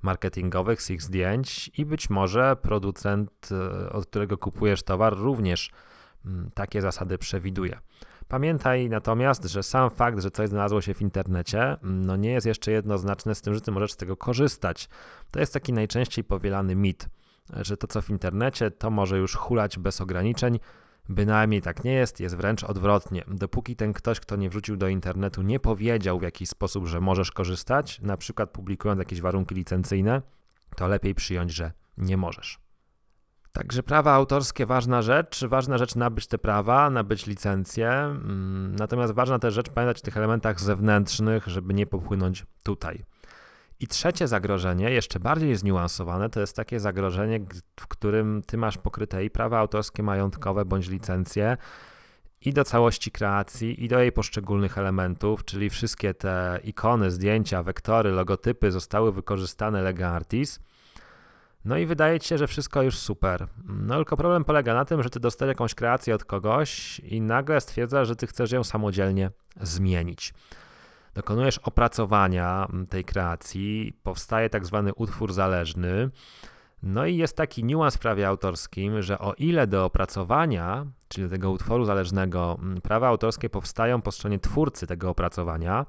marketingowych 0.03 0.83
z 0.83 0.91
ich 0.91 1.03
zdjęć 1.03 1.71
i 1.79 1.87
być 1.87 2.11
może 2.11 2.57
producent, 2.57 3.49
e, 3.53 3.93
od 3.93 4.07
którego 4.07 4.39
kupujesz 4.39 4.83
towar, 4.83 5.17
również 5.17 5.71
mm, 6.27 6.51
takie 6.55 6.83
zasady 6.83 7.19
przewiduje. 7.19 7.79
Pamiętaj 8.29 8.89
natomiast, 8.89 9.45
że 9.45 9.63
sam 9.63 9.91
fakt, 9.91 10.21
że 10.21 10.31
coś 10.31 10.49
znalazło 10.49 10.81
się 10.81 10.95
w 10.95 11.03
internecie, 11.03 11.63
mm, 11.63 12.07
no 12.07 12.17
nie 12.17 12.31
jest 12.31 12.47
jeszcze 12.47 12.73
jednoznaczne 12.73 13.35
z 13.35 13.43
tym, 13.43 13.55
że 13.55 13.61
ty 13.61 13.73
możesz 13.73 13.93
z 13.93 13.97
tego 13.97 14.17
korzystać. 14.17 14.89
To 15.31 15.41
jest 15.41 15.53
taki 15.53 15.73
najczęściej 15.73 16.25
powielany 16.25 16.75
mit, 16.75 17.09
że 17.57 17.77
to 17.77 17.87
co 17.87 18.03
w 18.03 18.11
internecie, 18.11 18.71
to 18.71 18.91
może 18.91 19.19
już 19.19 19.35
hulać 19.35 19.79
bez 19.79 20.01
ograniczeń, 20.01 20.59
Bynajmniej 21.09 21.63
tak 21.63 21.85
nie 21.85 21.93
jest, 21.93 22.21
jest 22.21 22.37
wręcz 22.37 22.65
odwrotnie. 22.65 23.25
Dopóki 23.29 23.77
ten 23.77 23.93
ktoś, 23.93 24.21
kto 24.21 24.37
nie 24.37 24.51
wrzucił 24.51 24.77
do 24.77 24.89
internetu, 24.89 25.43
nie 25.43 25.61
powiedział 25.61 26.19
w 26.19 26.23
jakiś 26.23 26.49
sposób, 26.49 26.87
że 26.87 27.01
możesz 27.01 27.31
korzystać, 27.31 28.01
na 28.01 28.17
przykład 28.17 28.51
publikując 28.51 28.99
jakieś 28.99 29.21
warunki 29.21 29.55
licencyjne, 29.55 30.23
to 30.77 30.89
lepiej 30.89 31.15
przyjąć, 31.15 31.53
że 31.53 31.73
nie 31.99 32.17
możesz. 32.17 32.59
Także 33.53 33.83
prawa 33.83 34.13
autorskie 34.13 34.67
ważna 34.67 35.03
rzecz, 35.03 35.45
ważna 35.45 35.79
rzecz 35.79 35.95
nabyć 35.95 36.27
te 36.27 36.39
prawa, 36.39 36.91
nabyć 36.91 37.27
licencję, 37.27 37.91
mm, 37.91 38.77
natomiast 38.77 39.13
ważna 39.13 39.39
też 39.39 39.55
rzecz 39.55 39.71
pamiętać 39.71 39.99
o 39.99 40.05
tych 40.05 40.17
elementach 40.17 40.61
zewnętrznych, 40.61 41.47
żeby 41.47 41.75
nie 41.75 41.87
popłynąć 41.87 42.47
tutaj. 42.63 43.05
I 43.81 43.87
trzecie 43.87 44.29
zagrożenie, 44.29 44.91
jeszcze 44.91 45.21
bardziej 45.21 45.57
zniuansowane, 45.57 46.31
to 46.31 46.41
jest 46.41 46.57
takie 46.57 46.81
zagrożenie, 46.81 47.41
w 47.81 47.87
którym 47.87 48.43
ty 48.47 48.57
masz 48.57 48.79
pokryte 48.79 49.25
i 49.25 49.31
prawa 49.31 49.59
autorskie, 49.59 50.03
majątkowe 50.03 50.65
bądź 50.65 50.89
licencje, 50.89 51.57
i 52.41 52.53
do 52.53 52.65
całości 52.65 53.11
kreacji, 53.11 53.85
i 53.85 53.89
do 53.89 53.99
jej 53.99 54.13
poszczególnych 54.13 54.79
elementów, 54.79 55.45
czyli 55.45 55.71
wszystkie 55.71 56.15
te 56.15 56.61
ikony, 56.65 57.11
zdjęcia, 57.11 57.63
wektory, 57.63 58.11
logotypy 58.11 58.73
zostały 58.73 59.13
wykorzystane 59.13 59.83
lega 59.83 60.09
artis. 60.09 60.61
No 61.65 61.79
i 61.79 61.87
wydaje 61.87 62.21
ci 62.21 62.29
się, 62.29 62.39
że 62.39 62.47
wszystko 62.47 62.83
już 62.83 62.99
super. 62.99 63.47
No 63.65 63.97
tylko 63.97 64.17
problem 64.17 64.45
polega 64.45 64.75
na 64.75 64.85
tym, 64.85 65.03
że 65.03 65.11
ty 65.11 65.21
dostajesz 65.21 65.49
jakąś 65.49 65.75
kreację 65.75 66.15
od 66.15 66.25
kogoś 66.25 66.99
i 67.01 67.21
nagle 67.21 67.61
stwierdzasz, 67.61 68.09
że 68.09 68.17
ty 68.17 68.27
chcesz 68.27 68.53
ją 68.53 68.65
samodzielnie 68.65 69.31
zmienić 69.61 70.35
dokonujesz 71.17 71.59
opracowania 71.59 72.69
tej 72.91 73.05
kreacji, 73.05 73.93
powstaje 74.03 74.51
tak 74.51 74.67
zwany 74.67 74.95
utwór 74.95 75.33
zależny. 75.33 76.11
No 76.83 77.07
i 77.07 77.17
jest 77.17 77.37
taki 77.37 77.65
niuans 77.65 77.97
w 77.97 77.99
prawie 77.99 78.29
autorskim, 78.29 79.03
że 79.03 79.19
o 79.19 79.35
ile 79.35 79.67
do 79.67 79.85
opracowania, 79.85 80.87
czyli 81.09 81.27
do 81.27 81.31
tego 81.31 81.51
utworu 81.51 81.85
zależnego, 81.85 82.59
prawa 82.83 83.09
autorskie 83.09 83.51
powstają 83.51 84.03
po 84.03 84.13
stronie 84.13 84.39
twórcy 84.39 84.87
tego 84.87 85.11
opracowania, 85.11 85.87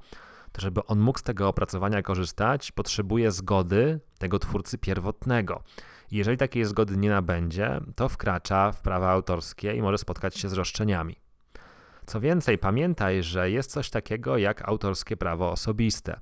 to 0.52 0.60
żeby 0.60 0.84
on 0.84 0.98
mógł 1.00 1.18
z 1.18 1.22
tego 1.22 1.48
opracowania 1.48 2.02
korzystać, 2.02 2.72
potrzebuje 2.72 3.30
zgody 3.30 4.00
tego 4.18 4.38
twórcy 4.38 4.78
pierwotnego. 4.78 5.62
I 6.10 6.16
jeżeli 6.16 6.36
takiej 6.36 6.64
zgody 6.64 6.96
nie 6.96 7.10
nabędzie, 7.10 7.80
to 7.96 8.08
wkracza 8.08 8.72
w 8.72 8.80
prawa 8.80 9.10
autorskie 9.10 9.74
i 9.74 9.82
może 9.82 9.98
spotkać 9.98 10.36
się 10.36 10.48
z 10.48 10.52
roszczeniami. 10.52 11.27
Co 12.08 12.20
więcej, 12.20 12.58
pamiętaj, 12.58 13.22
że 13.22 13.50
jest 13.50 13.70
coś 13.70 13.90
takiego 13.90 14.38
jak 14.38 14.68
autorskie 14.68 15.16
prawo 15.16 15.50
osobiste. 15.50 16.20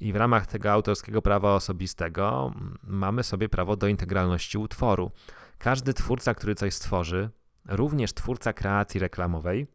I 0.00 0.12
w 0.12 0.16
ramach 0.16 0.46
tego 0.46 0.72
autorskiego 0.72 1.22
prawa 1.22 1.54
osobistego 1.54 2.52
mm, 2.54 2.78
mamy 2.82 3.22
sobie 3.22 3.48
prawo 3.48 3.76
do 3.76 3.86
integralności 3.86 4.58
utworu. 4.58 5.10
Każdy 5.58 5.94
twórca, 5.94 6.34
który 6.34 6.54
coś 6.54 6.74
stworzy, 6.74 7.30
również 7.68 8.14
twórca 8.14 8.52
kreacji 8.52 9.00
reklamowej, 9.00 9.66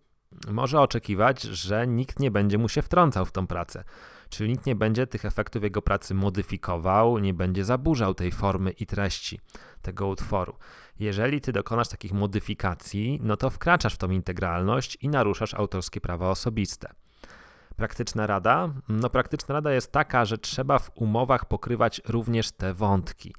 może 0.48 0.82
oczekiwać, 0.82 1.42
że 1.42 1.88
nikt 1.88 2.20
nie 2.20 2.32
będzie 2.32 2.58
mu 2.58 2.70
się 2.70 2.82
wtrącał 2.82 3.26
w 3.26 3.32
tą 3.32 3.48
pracę. 3.48 3.84
Czyli 4.32 4.50
nikt 4.50 4.66
nie 4.66 4.76
będzie 4.76 5.08
tych 5.08 5.26
efektów 5.26 5.64
jego 5.64 5.82
pracy 5.82 6.14
modyfikował, 6.14 7.20
nie 7.20 7.34
będzie 7.34 7.66
zaburzał 7.66 8.14
tej 8.14 8.32
formy 8.32 8.72
i 8.72 8.86
treści 8.86 9.40
tego 9.82 10.08
utworu. 10.08 10.56
Jeżeli 11.00 11.42
ty 11.42 11.52
dokonasz 11.52 11.88
takich 11.88 12.14
modyfikacji, 12.14 13.20
no 13.24 13.38
to 13.38 13.50
wkraczasz 13.50 13.94
w 13.94 13.98
tą 13.98 14.10
integralność 14.10 14.98
i 15.02 15.10
naruszasz 15.10 15.54
autorskie 15.54 16.02
prawa 16.02 16.30
osobiste. 16.30 16.90
Praktyczna 17.76 18.28
rada? 18.28 18.74
No, 18.90 19.10
praktyczna 19.10 19.54
rada 19.54 19.74
jest 19.74 19.92
taka, 19.92 20.26
że 20.26 20.38
trzeba 20.38 20.80
w 20.80 20.92
umowach 20.96 21.46
pokrywać 21.46 22.02
również 22.08 22.52
te 22.52 22.74
wątki. 22.74 23.36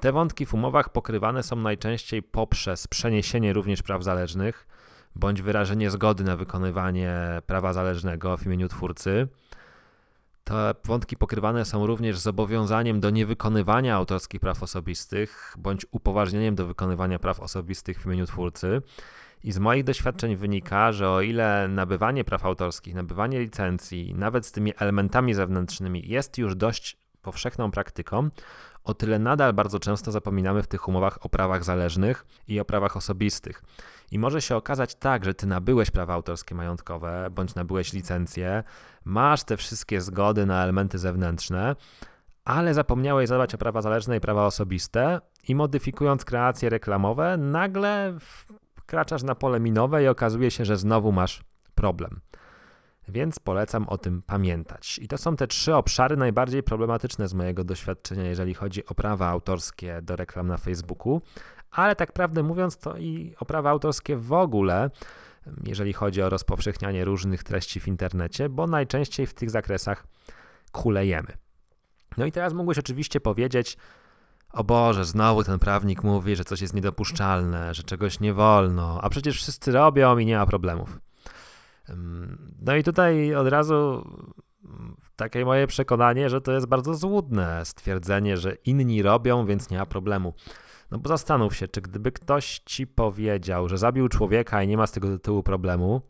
Te 0.00 0.12
wątki 0.12 0.46
w 0.46 0.54
umowach 0.54 0.88
pokrywane 0.88 1.42
są 1.42 1.56
najczęściej 1.56 2.22
poprzez 2.22 2.88
przeniesienie 2.88 3.52
również 3.52 3.82
praw 3.82 4.02
zależnych 4.02 4.66
bądź 5.16 5.42
wyrażenie 5.42 5.90
zgody 5.90 6.24
na 6.24 6.36
wykonywanie 6.36 7.12
prawa 7.46 7.72
zależnego 7.72 8.36
w 8.36 8.46
imieniu 8.46 8.68
twórcy. 8.68 9.28
Te 10.44 10.74
wątki 10.84 11.16
pokrywane 11.16 11.64
są 11.64 11.86
również 11.86 12.18
zobowiązaniem 12.18 13.00
do 13.00 13.10
niewykonywania 13.10 13.96
autorskich 13.96 14.40
praw 14.40 14.62
osobistych 14.62 15.54
bądź 15.58 15.86
upoważnieniem 15.90 16.54
do 16.54 16.66
wykonywania 16.66 17.18
praw 17.18 17.40
osobistych 17.40 18.00
w 18.00 18.06
imieniu 18.06 18.26
twórcy. 18.26 18.82
I 19.44 19.52
z 19.52 19.58
moich 19.58 19.84
doświadczeń 19.84 20.36
wynika, 20.36 20.92
że 20.92 21.10
o 21.10 21.20
ile 21.20 21.68
nabywanie 21.68 22.24
praw 22.24 22.44
autorskich, 22.44 22.94
nabywanie 22.94 23.40
licencji, 23.40 24.14
nawet 24.14 24.46
z 24.46 24.52
tymi 24.52 24.72
elementami 24.78 25.34
zewnętrznymi 25.34 26.08
jest 26.08 26.38
już 26.38 26.56
dość 26.56 26.96
powszechną 27.22 27.70
praktyką, 27.70 28.30
o 28.84 28.94
tyle 28.94 29.18
nadal 29.18 29.52
bardzo 29.52 29.78
często 29.78 30.12
zapominamy 30.12 30.62
w 30.62 30.66
tych 30.66 30.88
umowach 30.88 31.18
o 31.20 31.28
prawach 31.28 31.64
zależnych 31.64 32.26
i 32.48 32.60
o 32.60 32.64
prawach 32.64 32.96
osobistych. 32.96 33.62
I 34.10 34.18
może 34.18 34.42
się 34.42 34.56
okazać 34.56 34.94
tak, 34.94 35.24
że 35.24 35.34
ty 35.34 35.46
nabyłeś 35.46 35.90
prawa 35.90 36.14
autorskie 36.14 36.54
majątkowe, 36.54 37.28
bądź 37.30 37.54
nabyłeś 37.54 37.92
licencję, 37.92 38.64
masz 39.04 39.44
te 39.44 39.56
wszystkie 39.56 40.00
zgody 40.00 40.46
na 40.46 40.62
elementy 40.62 40.98
zewnętrzne, 40.98 41.76
ale 42.44 42.74
zapomniałeś 42.74 43.28
zadbać 43.28 43.54
o 43.54 43.58
prawa 43.58 43.82
zależne 43.82 44.16
i 44.16 44.20
prawa 44.20 44.46
osobiste 44.46 45.20
i 45.48 45.54
modyfikując 45.54 46.24
kreacje 46.24 46.70
reklamowe, 46.70 47.36
nagle 47.36 48.14
wkraczasz 48.76 49.22
na 49.22 49.34
pole 49.34 49.60
minowe 49.60 50.02
i 50.02 50.08
okazuje 50.08 50.50
się, 50.50 50.64
że 50.64 50.76
znowu 50.76 51.12
masz 51.12 51.42
problem. 51.74 52.20
Więc 53.08 53.38
polecam 53.38 53.88
o 53.88 53.98
tym 53.98 54.22
pamiętać. 54.22 54.98
I 55.02 55.08
to 55.08 55.18
są 55.18 55.36
te 55.36 55.46
trzy 55.46 55.74
obszary 55.74 56.16
najbardziej 56.16 56.62
problematyczne 56.62 57.28
z 57.28 57.34
mojego 57.34 57.64
doświadczenia, 57.64 58.24
jeżeli 58.24 58.54
chodzi 58.54 58.86
o 58.86 58.94
prawa 58.94 59.28
autorskie 59.28 60.02
do 60.02 60.16
reklam 60.16 60.46
na 60.46 60.56
Facebooku, 60.56 61.22
ale 61.70 61.96
tak 61.96 62.12
prawdę 62.12 62.42
mówiąc, 62.42 62.76
to 62.76 62.96
i 62.96 63.34
o 63.40 63.44
prawa 63.44 63.70
autorskie 63.70 64.16
w 64.16 64.32
ogóle, 64.32 64.90
jeżeli 65.66 65.92
chodzi 65.92 66.22
o 66.22 66.28
rozpowszechnianie 66.28 67.04
różnych 67.04 67.42
treści 67.42 67.80
w 67.80 67.88
internecie, 67.88 68.48
bo 68.48 68.66
najczęściej 68.66 69.26
w 69.26 69.34
tych 69.34 69.50
zakresach 69.50 70.06
kulejemy. 70.72 71.32
No 72.16 72.26
i 72.26 72.32
teraz 72.32 72.52
mógłbyś 72.52 72.78
oczywiście 72.78 73.20
powiedzieć, 73.20 73.76
o 74.52 74.64
Boże, 74.64 75.04
znowu 75.04 75.44
ten 75.44 75.58
prawnik 75.58 76.02
mówi, 76.02 76.36
że 76.36 76.44
coś 76.44 76.60
jest 76.60 76.74
niedopuszczalne, 76.74 77.74
że 77.74 77.82
czegoś 77.82 78.20
nie 78.20 78.32
wolno, 78.32 78.98
a 79.02 79.08
przecież 79.08 79.36
wszyscy 79.36 79.72
robią 79.72 80.18
i 80.18 80.26
nie 80.26 80.36
ma 80.36 80.46
problemów. 80.46 80.98
No 82.60 82.76
i 82.76 82.82
tutaj 82.82 83.34
od 83.34 83.48
razu 83.48 84.08
takie 85.16 85.44
moje 85.44 85.66
przekonanie, 85.66 86.30
że 86.30 86.40
to 86.40 86.52
jest 86.52 86.66
bardzo 86.66 86.94
złudne 86.94 87.64
stwierdzenie, 87.64 88.36
że 88.36 88.54
inni 88.54 89.02
robią, 89.02 89.46
więc 89.46 89.70
nie 89.70 89.78
ma 89.78 89.86
problemu. 89.86 90.34
No 90.90 90.98
bo 90.98 91.08
zastanów 91.08 91.56
się, 91.56 91.68
czy 91.68 91.80
gdyby 91.80 92.12
ktoś 92.12 92.58
ci 92.58 92.86
powiedział, 92.86 93.68
że 93.68 93.78
zabił 93.78 94.08
człowieka 94.08 94.62
i 94.62 94.68
nie 94.68 94.76
ma 94.76 94.86
z 94.86 94.92
tego 94.92 95.08
tytułu 95.08 95.42
problemu 95.42 96.02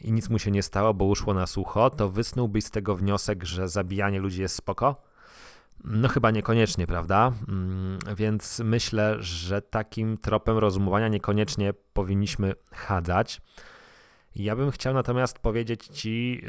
i 0.00 0.12
nic 0.12 0.30
mu 0.30 0.38
się 0.38 0.50
nie 0.50 0.62
stało, 0.62 0.94
bo 0.94 1.04
uszło 1.04 1.34
na 1.34 1.46
sucho, 1.46 1.90
to 1.90 2.08
wysnułbyś 2.08 2.64
z 2.64 2.70
tego 2.70 2.96
wniosek, 2.96 3.44
że 3.44 3.68
zabijanie 3.68 4.20
ludzi 4.20 4.42
jest 4.42 4.56
spoko? 4.56 5.02
No 5.84 6.08
chyba 6.08 6.30
niekoniecznie, 6.30 6.86
prawda? 6.86 7.32
Mm, 7.48 7.98
więc 8.16 8.60
myślę, 8.64 9.16
że 9.18 9.62
takim 9.62 10.18
tropem 10.18 10.58
rozumowania 10.58 11.08
niekoniecznie 11.08 11.72
powinniśmy 11.92 12.54
chadzać. 12.72 13.40
Ja 14.36 14.56
bym 14.56 14.70
chciał 14.70 14.94
natomiast 14.94 15.38
powiedzieć 15.38 15.86
ci, 15.86 16.42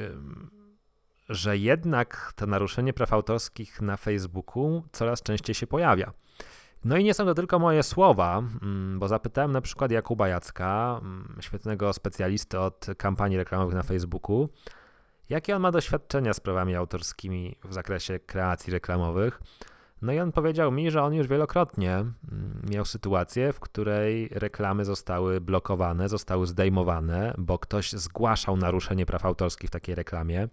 że 1.30 1.58
jednak 1.58 2.34
to 2.36 2.48
naruszenie 2.48 2.94
praw 2.94 3.14
autorskich 3.14 3.82
na 3.82 3.98
Facebooku 3.98 4.84
coraz 4.92 5.24
częściej 5.24 5.56
się 5.56 5.68
pojawia. 5.68 6.14
No 6.86 6.98
i 6.98 7.04
nie 7.04 7.14
są 7.14 7.26
to 7.26 7.34
tylko 7.34 7.60
moje 7.60 7.84
słowa, 7.84 8.44
mm, 8.62 9.00
bo 9.00 9.08
zapytałem 9.08 9.52
na 9.52 9.62
przykład 9.62 9.92
Jakuba 9.92 10.28
Jacka, 10.28 11.00
mm, 11.02 11.38
świetnego 11.42 11.94
specjalisty 11.94 12.60
od 12.60 12.86
kampanii 12.98 13.38
reklamowych 13.38 13.76
na 13.76 13.84
Facebooku, 13.84 14.50
jakie 15.30 15.56
on 15.56 15.62
ma 15.62 15.72
doświadczenia 15.72 16.34
z 16.34 16.40
prawami 16.40 16.76
autorskimi 16.76 17.56
w 17.64 17.74
zakresie 17.74 18.20
kreacji 18.20 18.74
reklamowych. 18.74 19.42
No 20.02 20.14
i 20.14 20.20
on 20.20 20.32
powiedział 20.32 20.72
mi, 20.72 20.92
że 20.92 21.04
on 21.04 21.14
już 21.14 21.28
wielokrotnie 21.28 21.94
mm, 21.94 22.14
miał 22.70 22.86
sytuację, 22.86 23.54
w 23.54 23.60
której 23.60 24.30
reklamy 24.32 24.86
zostały 24.86 25.42
blokowane, 25.42 26.10
zostały 26.10 26.48
zdejmowane, 26.48 27.34
bo 27.38 27.60
ktoś 27.60 27.92
zgłaszał 27.92 28.58
naruszenie 28.58 29.06
praw 29.06 29.26
autorskich 29.26 29.70
w 29.70 29.74
takiej 29.74 29.96
reklamie 29.96 30.48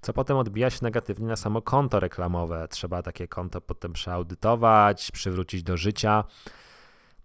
co 0.00 0.12
potem 0.12 0.36
odbija 0.36 0.70
się 0.70 0.78
negatywnie 0.82 1.26
na 1.26 1.36
samo 1.36 1.62
konto 1.62 2.00
reklamowe. 2.00 2.68
Trzeba 2.70 3.02
takie 3.02 3.28
konto 3.28 3.60
potem 3.60 3.92
przeaudytować, 3.92 5.10
przywrócić 5.10 5.62
do 5.62 5.76
życia. 5.76 6.24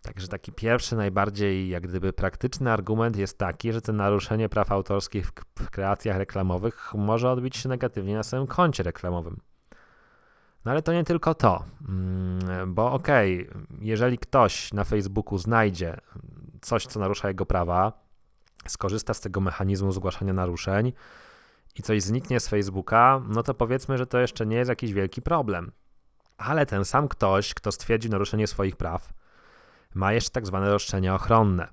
Także 0.02 0.28
taki 0.28 0.52
pierwszy, 0.52 0.96
najbardziej 0.96 1.70
jak 1.70 1.88
gdyby 1.88 2.14
praktyczny 2.14 2.72
argument 2.72 3.18
jest 3.18 3.38
taki, 3.38 3.74
że 3.74 3.82
to 3.82 3.94
naruszenie 3.94 4.50
praw 4.50 4.72
autorskich 4.72 5.28
w, 5.28 5.34
w 5.64 5.70
kreacjach 5.70 6.18
reklamowych 6.18 6.94
może 6.94 7.32
odbić 7.32 7.58
się 7.58 7.70
negatywnie 7.70 8.16
na 8.16 8.24
samym 8.24 8.48
koncie 8.48 8.84
reklamowym. 8.84 9.40
No 10.66 10.72
ale 10.72 10.82
to 10.82 10.94
nie 10.94 11.04
tylko 11.04 11.36
to, 11.36 11.64
mm, 11.90 12.74
bo 12.74 12.92
okej, 12.92 13.50
okay, 13.50 13.64
jeżeli 13.80 14.18
ktoś 14.18 14.74
na 14.74 14.84
Facebooku 14.84 15.38
znajdzie 15.38 15.98
coś, 16.62 16.86
co 16.86 17.00
narusza 17.00 17.28
jego 17.28 17.46
prawa, 17.46 18.06
skorzysta 18.68 19.14
z 19.14 19.22
tego 19.22 19.42
mechanizmu 19.42 19.92
zgłaszania 19.92 20.34
naruszeń, 20.34 20.94
i 21.76 21.84
coś 21.84 22.02
zniknie 22.02 22.40
z 22.40 22.48
Facebooka, 22.48 23.22
no 23.28 23.44
to 23.44 23.54
powiedzmy, 23.54 23.98
że 23.98 24.08
to 24.08 24.20
jeszcze 24.20 24.46
nie 24.46 24.58
jest 24.58 24.70
jakiś 24.70 24.94
wielki 24.94 25.22
problem. 25.22 25.72
Ale 26.38 26.66
ten 26.66 26.86
sam 26.86 27.08
ktoś, 27.08 27.54
kto 27.54 27.72
stwierdzi 27.72 28.10
naruszenie 28.10 28.48
swoich 28.48 28.76
praw, 28.76 29.14
ma 29.94 30.14
jeszcze 30.14 30.30
tak 30.30 30.48
zwane 30.48 30.70
roszczenia 30.70 31.16
ochronne. 31.16 31.68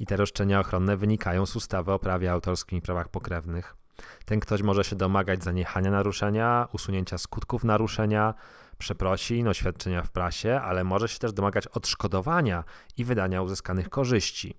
I 0.00 0.06
te 0.06 0.16
roszczenia 0.16 0.60
ochronne 0.60 0.96
wynikają 0.96 1.46
z 1.46 1.56
ustawy 1.56 1.92
o 1.92 1.98
prawie 1.98 2.32
autorskim 2.32 2.78
i 2.78 2.82
prawach 2.82 3.08
pokrewnych. 3.08 3.76
Ten 4.24 4.40
ktoś 4.40 4.62
może 4.62 4.84
się 4.84 4.96
domagać 4.96 5.44
zaniechania 5.44 5.90
naruszenia, 5.90 6.68
usunięcia 6.72 7.18
skutków 7.18 7.64
naruszenia, 7.64 8.34
przeprosin, 8.78 9.48
oświadczenia 9.48 10.02
w 10.02 10.10
prasie, 10.10 10.60
ale 10.60 10.84
może 10.84 11.08
się 11.08 11.18
też 11.18 11.32
domagać 11.32 11.66
odszkodowania 11.66 12.64
i 12.96 13.04
wydania 13.04 13.42
uzyskanych 13.42 13.90
korzyści. 13.90 14.54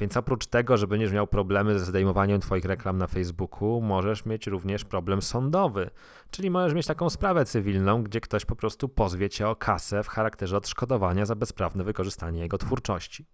Więc 0.00 0.16
oprócz 0.16 0.46
tego, 0.46 0.76
że 0.76 0.86
będziesz 0.86 1.12
miał 1.12 1.26
problemy 1.26 1.78
ze 1.78 1.84
zdejmowaniem 1.84 2.40
Twoich 2.40 2.64
reklam 2.64 2.98
na 2.98 3.06
Facebooku, 3.06 3.80
możesz 3.80 4.26
mieć 4.26 4.46
również 4.46 4.84
problem 4.84 5.22
sądowy. 5.22 5.90
Czyli 6.30 6.50
możesz 6.50 6.74
mieć 6.74 6.86
taką 6.86 7.10
sprawę 7.10 7.44
cywilną, 7.44 8.02
gdzie 8.02 8.20
ktoś 8.20 8.44
po 8.44 8.56
prostu 8.56 8.88
pozwie 8.88 9.30
Cię 9.30 9.48
o 9.48 9.56
kasę 9.56 10.02
w 10.02 10.08
charakterze 10.08 10.56
odszkodowania 10.56 11.26
za 11.26 11.34
bezprawne 11.34 11.84
wykorzystanie 11.84 12.40
jego 12.40 12.58
twórczości. 12.58 13.26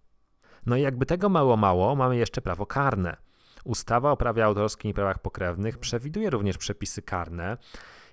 No 0.66 0.76
i 0.76 0.82
jakby 0.82 1.06
tego 1.06 1.28
mało 1.28 1.56
mało, 1.56 1.96
mamy 1.96 2.16
jeszcze 2.16 2.40
prawo 2.40 2.66
karne. 2.66 3.16
Ustawa 3.66 4.10
o 4.10 4.16
prawie 4.16 4.44
autorskim 4.44 4.90
i 4.90 4.94
prawach 4.94 5.18
pokrewnych 5.18 5.78
przewiduje 5.78 6.30
również 6.30 6.58
przepisy 6.58 7.02
karne 7.02 7.56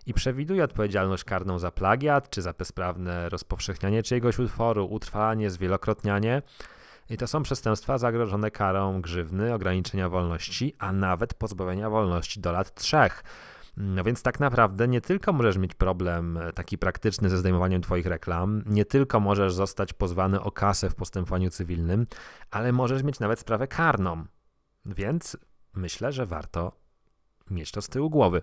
i 0.05 0.13
przewiduje 0.13 0.63
odpowiedzialność 0.63 1.23
karną 1.23 1.59
za 1.59 1.71
plagiat 1.71 2.29
czy 2.29 2.41
za 2.41 2.53
bezprawne 2.53 3.29
rozpowszechnianie 3.29 4.03
czyjegoś 4.03 4.39
utworu, 4.39 4.85
utrwalanie, 4.85 5.49
zwielokrotnianie 5.49 6.41
i 7.09 7.17
to 7.17 7.27
są 7.27 7.43
przestępstwa 7.43 7.97
zagrożone 7.97 8.51
karą 8.51 9.01
grzywny, 9.01 9.53
ograniczenia 9.53 10.09
wolności, 10.09 10.75
a 10.79 10.91
nawet 10.91 11.33
pozbawienia 11.33 11.89
wolności 11.89 12.39
do 12.39 12.51
lat 12.51 12.73
trzech. 12.75 13.23
No 13.77 14.03
więc 14.03 14.23
tak 14.23 14.39
naprawdę 14.39 14.87
nie 14.87 15.01
tylko 15.01 15.33
możesz 15.33 15.57
mieć 15.57 15.75
problem 15.75 16.39
taki 16.55 16.77
praktyczny 16.77 17.29
ze 17.29 17.37
zdejmowaniem 17.37 17.81
Twoich 17.81 18.05
reklam, 18.05 18.63
nie 18.65 18.85
tylko 18.85 19.19
możesz 19.19 19.53
zostać 19.53 19.93
pozwany 19.93 20.41
o 20.41 20.51
kasę 20.51 20.89
w 20.89 20.95
postępowaniu 20.95 21.49
cywilnym, 21.49 22.07
ale 22.51 22.71
możesz 22.71 23.03
mieć 23.03 23.19
nawet 23.19 23.39
sprawę 23.39 23.67
karną. 23.67 24.25
Więc 24.85 25.37
myślę, 25.75 26.11
że 26.11 26.25
warto 26.25 26.71
mieć 27.51 27.71
to 27.71 27.81
z 27.81 27.89
tyłu 27.89 28.09
głowy. 28.09 28.41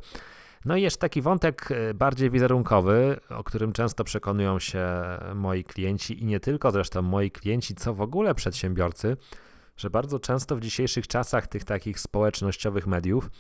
No 0.64 0.76
i 0.76 0.82
jeszcze 0.82 1.00
taki 1.00 1.22
wątek 1.22 1.68
e, 1.70 1.94
bardziej 1.94 2.30
wizerunkowy, 2.30 3.20
o 3.28 3.44
którym 3.44 3.72
często 3.72 4.04
przekonują 4.04 4.58
się 4.58 4.88
moi 5.34 5.64
klienci 5.64 6.22
i 6.22 6.26
nie 6.26 6.40
tylko 6.40 6.70
zresztą 6.70 7.02
moi 7.02 7.30
klienci, 7.30 7.74
co 7.74 7.94
w 7.94 8.00
ogóle 8.00 8.34
przedsiębiorcy, 8.34 9.16
że 9.76 9.90
bardzo 9.90 10.18
często 10.18 10.56
w 10.56 10.60
dzisiejszych 10.60 11.06
czasach 11.06 11.46
tych 11.46 11.64
takich 11.64 12.00
społecznościowych 12.00 12.86
mediów 12.86 13.30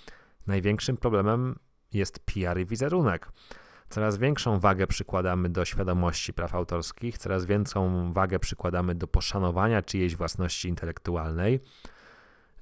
największym 0.46 0.96
problemem 0.96 1.58
jest 1.92 2.18
PR 2.18 2.60
i 2.60 2.66
wizerunek. 2.66 3.32
Coraz 3.88 4.18
większą 4.18 4.60
wagę 4.60 4.86
przykładamy 4.86 5.48
do 5.48 5.64
świadomości 5.64 6.32
praw 6.32 6.54
autorskich, 6.54 7.18
coraz 7.18 7.44
większą 7.44 8.12
wagę 8.12 8.38
przykładamy 8.38 8.94
do 8.94 9.06
poszanowania 9.06 9.82
czyjejś 9.82 10.16
własności 10.16 10.68
intelektualnej. 10.68 11.60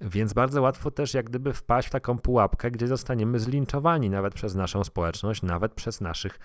Więc 0.00 0.32
bardzo 0.32 0.62
łatwo 0.62 0.90
też 0.90 1.14
jak 1.14 1.26
gdyby 1.26 1.52
wpaść 1.52 1.88
w 1.88 1.90
taką 1.90 2.18
pułapkę, 2.18 2.70
gdzie 2.70 2.86
zostaniemy 2.86 3.38
zlinczowani 3.38 4.10
nawet 4.10 4.34
przez 4.34 4.54
naszą 4.54 4.84
społeczność, 4.84 5.42
nawet 5.42 5.74
przez 5.74 6.00
naszych 6.00 6.38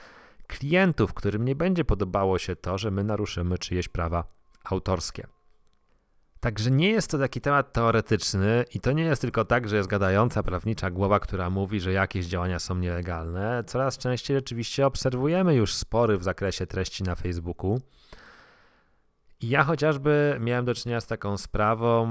klientów, 0.48 1.14
którym 1.14 1.46
nie 1.46 1.56
będzie 1.56 1.86
podobało 1.86 2.38
się 2.40 2.56
to, 2.56 2.78
że 2.78 2.92
my 2.92 3.04
naruszymy 3.04 3.58
czyjeś 3.58 3.88
prawa 3.88 4.24
autorskie. 4.64 5.28
Także 6.40 6.72
nie 6.72 6.90
jest 6.90 7.12
to 7.12 7.18
taki 7.18 7.42
temat 7.42 7.74
teoretyczny 7.74 8.66
i 8.74 8.80
to 8.80 8.92
nie 8.92 9.04
jest 9.04 9.22
tylko 9.22 9.46
tak, 9.46 9.70
że 9.70 9.76
jest 9.76 9.90
gadająca 9.90 10.44
prawnicza 10.44 10.92
głowa, 10.92 11.20
która 11.20 11.50
mówi, 11.50 11.80
że 11.80 11.92
jakieś 11.92 12.26
działania 12.26 12.60
są 12.60 12.76
nielegalne. 12.76 13.64
Coraz 13.68 13.98
częściej 13.98 14.38
rzeczywiście 14.38 14.86
obserwujemy 14.86 15.56
już 15.56 15.74
spory 15.74 16.18
w 16.18 16.24
zakresie 16.24 16.68
treści 16.68 17.04
na 17.04 17.16
Facebooku. 17.16 17.80
Ja 19.46 19.64
chociażby 19.64 20.38
miałem 20.40 20.66
do 20.66 20.76
czynienia 20.76 21.02
z 21.02 21.08
taką 21.08 21.38
sprawą, 21.38 22.08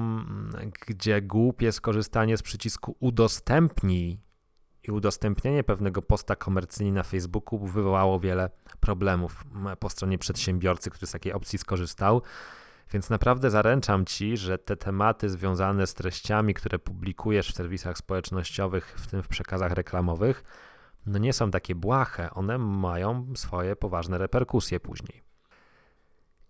gdzie 0.87 1.23
głupie 1.23 1.73
skorzystanie 1.73 2.37
z 2.37 2.43
przycisku 2.43 2.97
udostępnij 3.01 4.21
i 4.83 4.91
udostępnienie 4.91 5.65
pewnego 5.65 6.03
posta 6.03 6.37
komercyjnie 6.37 6.93
na 6.93 7.03
Facebooku 7.03 7.67
wywołało 7.67 8.21
wiele 8.21 8.51
problemów 8.81 9.45
po 9.79 9.91
stronie 9.91 10.19
przedsiębiorcy, 10.19 10.91
który 10.91 11.07
z 11.07 11.11
takiej 11.11 11.33
opcji 11.33 11.59
skorzystał. 11.59 12.23
Więc 12.93 13.11
naprawdę 13.11 13.51
zaręczam 13.51 14.05
ci, 14.05 14.37
że 14.37 14.59
te 14.59 14.77
tematy 14.77 15.31
związane 15.31 15.87
z 15.87 15.95
treściami, 15.95 16.55
które 16.55 16.79
publikujesz 16.79 17.53
w 17.53 17.57
serwisach 17.57 17.99
społecznościowych, 17.99 18.95
w 18.99 19.07
tym 19.07 19.23
w 19.23 19.29
przekazach 19.29 19.73
reklamowych, 19.73 20.45
no 21.07 21.19
nie 21.19 21.33
są 21.33 21.51
takie 21.51 21.75
błahe, 21.75 22.31
one 22.31 22.59
mają 22.59 23.33
swoje 23.37 23.77
poważne 23.77 24.19
reperkusje 24.19 24.81
później. 24.81 25.32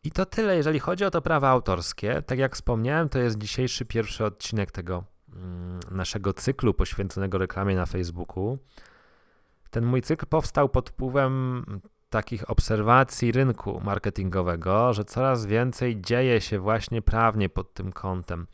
I 0.05 0.11
to 0.11 0.27
tyle, 0.27 0.57
jeżeli 0.57 0.79
chodzi 0.79 1.05
o 1.05 1.11
to 1.11 1.23
prawa 1.23 1.49
autorskie. 1.49 2.23
Tak 2.23 2.39
jak 2.39 2.55
wspomniałem, 2.55 3.09
to 3.09 3.19
jest 3.19 3.39
dzisiejszy 3.39 3.85
pierwszy 3.85 4.25
odcinek 4.25 4.71
tego 4.71 5.05
mm, 5.37 5.81
naszego 5.91 6.33
cyklu 6.33 6.75
poświęconego 6.75 7.39
reklamie 7.39 7.77
na 7.77 7.87
Facebooku. 7.87 8.59
Ten 9.71 9.85
mój 9.85 10.03
cykl 10.03 10.27
powstał 10.27 10.69
pod 10.69 10.91
wpływem 10.91 11.65
takich 12.11 12.51
obserwacji 12.51 13.33
rynku 13.33 13.81
marketingowego, 13.85 14.93
że 14.93 15.05
coraz 15.05 15.47
więcej 15.47 16.01
dzieje 16.01 16.41
się 16.41 16.59
właśnie 16.59 17.03
prawnie 17.03 17.49
pod 17.49 17.75
tym 17.75 17.93
kątem. 17.93 18.47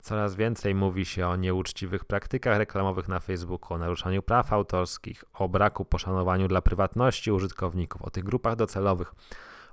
Coraz 0.00 0.34
więcej 0.34 0.74
mówi 0.74 1.04
się 1.04 1.28
o 1.28 1.36
nieuczciwych 1.36 2.04
praktykach 2.04 2.58
reklamowych 2.58 3.08
na 3.08 3.20
Facebooku, 3.20 3.74
o 3.74 3.78
naruszaniu 3.78 4.22
praw 4.22 4.52
autorskich, 4.52 5.24
o 5.34 5.48
braku 5.48 5.84
poszanowaniu 5.84 6.48
dla 6.48 6.62
prywatności 6.62 7.32
użytkowników, 7.32 8.02
o 8.02 8.10
tych 8.10 8.24
grupach 8.24 8.56
docelowych. 8.56 9.14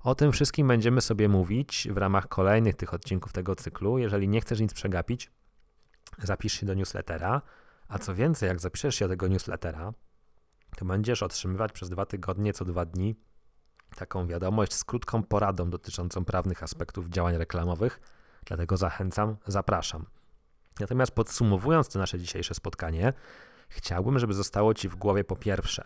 O 0.03 0.15
tym 0.15 0.31
wszystkim 0.31 0.67
będziemy 0.67 1.01
sobie 1.01 1.29
mówić 1.29 1.87
w 1.91 1.97
ramach 1.97 2.27
kolejnych 2.27 2.75
tych 2.75 2.93
odcinków 2.93 3.33
tego 3.33 3.55
cyklu. 3.55 3.97
Jeżeli 3.97 4.27
nie 4.27 4.41
chcesz 4.41 4.59
nic 4.59 4.73
przegapić, 4.73 5.31
zapisz 6.23 6.53
się 6.53 6.65
do 6.65 6.73
newslettera. 6.73 7.41
A 7.87 7.99
co 7.99 8.15
więcej, 8.15 8.49
jak 8.49 8.59
zapiszesz 8.59 8.95
się 8.95 9.05
do 9.05 9.09
tego 9.09 9.27
newslettera, 9.27 9.93
to 10.77 10.85
będziesz 10.85 11.23
otrzymywać 11.23 11.71
przez 11.71 11.89
dwa 11.89 12.05
tygodnie, 12.05 12.53
co 12.53 12.65
dwa 12.65 12.85
dni, 12.85 13.15
taką 13.95 14.27
wiadomość 14.27 14.73
z 14.73 14.83
krótką 14.83 15.23
poradą 15.23 15.69
dotyczącą 15.69 16.25
prawnych 16.25 16.63
aspektów 16.63 17.09
działań 17.09 17.37
reklamowych. 17.37 17.99
Dlatego 18.45 18.77
zachęcam, 18.77 19.37
zapraszam. 19.47 20.05
Natomiast 20.79 21.11
podsumowując 21.11 21.89
to 21.89 21.99
nasze 21.99 22.19
dzisiejsze 22.19 22.53
spotkanie, 22.53 23.13
Chciałbym, 23.75 24.19
żeby 24.19 24.33
zostało 24.33 24.73
Ci 24.73 24.89
w 24.89 24.95
głowie 24.95 25.23
po 25.23 25.35
pierwsze, 25.35 25.83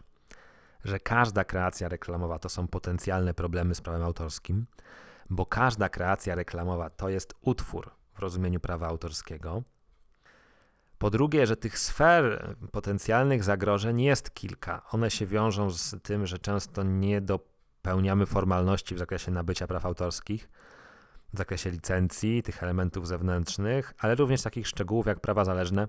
że 0.84 1.00
każda 1.00 1.44
kreacja 1.44 1.90
reklamowa 1.90 2.40
to 2.40 2.50
są 2.50 2.68
potencjalne 2.68 3.34
problemy 3.34 3.76
z 3.76 3.82
prawem 3.82 4.04
autorskim, 4.04 4.66
bo 5.30 5.46
każda 5.46 5.90
kreacja 5.90 6.36
reklamowa 6.36 6.90
to 6.90 7.10
jest 7.10 7.34
utwór 7.42 7.92
w 8.14 8.20
rozumieniu 8.20 8.60
prawa 8.60 8.88
autorskiego. 8.88 9.64
Po 10.98 11.10
drugie, 11.10 11.48
że 11.48 11.58
tych 11.58 11.80
sfer 11.80 12.56
potencjalnych 12.72 13.44
zagrożeń 13.44 14.02
jest 14.02 14.34
kilka. 14.34 14.82
One 14.92 15.12
się 15.12 15.26
wiążą 15.26 15.72
z 15.72 15.96
tym, 16.04 16.26
że 16.26 16.40
często 16.40 16.84
nie 16.84 17.22
dopełniamy 17.22 18.26
formalności 18.26 18.96
w 18.96 19.00
zakresie 19.00 19.32
nabycia 19.32 19.68
praw 19.68 19.86
autorskich, 19.86 20.50
w 21.34 21.38
zakresie 21.38 21.70
licencji, 21.70 22.44
tych 22.44 22.64
elementów 22.64 23.08
zewnętrznych, 23.08 23.94
ale 24.00 24.16
również 24.16 24.42
takich 24.42 24.68
szczegółów 24.68 25.06
jak 25.06 25.20
prawa 25.20 25.46
zależne 25.46 25.88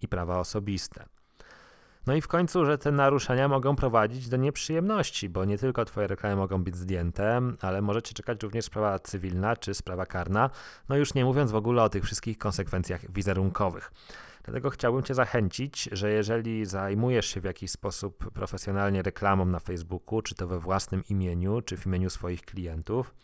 i 0.00 0.08
prawa 0.08 0.38
osobiste. 0.38 1.06
No 2.10 2.16
i 2.16 2.20
w 2.20 2.28
końcu, 2.28 2.64
że 2.64 2.78
te 2.78 2.90
naruszenia 2.90 3.48
mogą 3.48 3.76
prowadzić 3.76 4.28
do 4.28 4.36
nieprzyjemności, 4.36 5.28
bo 5.28 5.44
nie 5.44 5.58
tylko 5.58 5.84
Twoje 5.84 6.06
reklamy 6.06 6.36
mogą 6.36 6.64
być 6.64 6.76
zdjęte, 6.76 7.40
ale 7.60 7.82
możecie 7.82 8.14
czekać 8.14 8.42
również 8.42 8.64
sprawa 8.64 8.98
cywilna 8.98 9.56
czy 9.56 9.74
sprawa 9.74 10.06
karna, 10.06 10.50
no 10.88 10.96
już 10.96 11.14
nie 11.14 11.24
mówiąc 11.24 11.50
w 11.50 11.56
ogóle 11.56 11.82
o 11.82 11.88
tych 11.88 12.04
wszystkich 12.04 12.38
konsekwencjach 12.38 13.12
wizerunkowych. 13.12 13.92
Dlatego 14.44 14.70
chciałbym 14.70 15.02
Cię 15.02 15.14
zachęcić, 15.14 15.88
że 15.92 16.10
jeżeli 16.10 16.66
zajmujesz 16.66 17.26
się 17.26 17.40
w 17.40 17.44
jakiś 17.44 17.70
sposób 17.70 18.30
profesjonalnie 18.32 19.02
reklamą 19.02 19.44
na 19.44 19.58
Facebooku, 19.60 20.22
czy 20.22 20.34
to 20.34 20.46
we 20.46 20.58
własnym 20.58 21.04
imieniu, 21.10 21.62
czy 21.62 21.76
w 21.76 21.86
imieniu 21.86 22.10
swoich 22.10 22.42
klientów, 22.42 23.14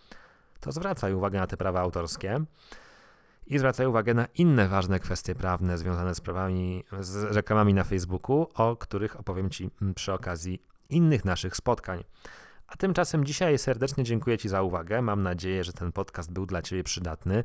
to 0.60 0.72
zwracaj 0.72 1.14
uwagę 1.14 1.38
na 1.38 1.46
te 1.46 1.56
prawa 1.56 1.80
autorskie 1.80 2.40
i 3.46 3.58
zwracaj 3.58 3.86
uwagę 3.86 4.14
na 4.14 4.26
inne 4.34 4.68
ważne 4.68 5.00
kwestie 5.00 5.34
prawne 5.34 5.78
związane 5.78 6.14
z 6.14 6.20
prawami, 6.20 6.84
z 7.00 7.36
reklamami 7.36 7.74
na 7.74 7.84
Facebooku, 7.84 8.46
o 8.54 8.76
których 8.76 9.20
opowiem 9.20 9.50
Ci 9.50 9.70
przy 9.94 10.12
okazji 10.12 10.62
innych 10.90 11.24
naszych 11.24 11.56
spotkań. 11.56 12.04
A 12.68 12.76
tymczasem 12.76 13.24
dzisiaj 13.24 13.58
serdecznie 13.58 14.04
dziękuję 14.04 14.38
Ci 14.38 14.48
za 14.48 14.62
uwagę. 14.62 15.02
Mam 15.02 15.22
nadzieję, 15.22 15.64
że 15.64 15.72
ten 15.72 15.92
podcast 15.92 16.32
był 16.32 16.46
dla 16.46 16.62
Ciebie 16.62 16.84
przydatny. 16.84 17.44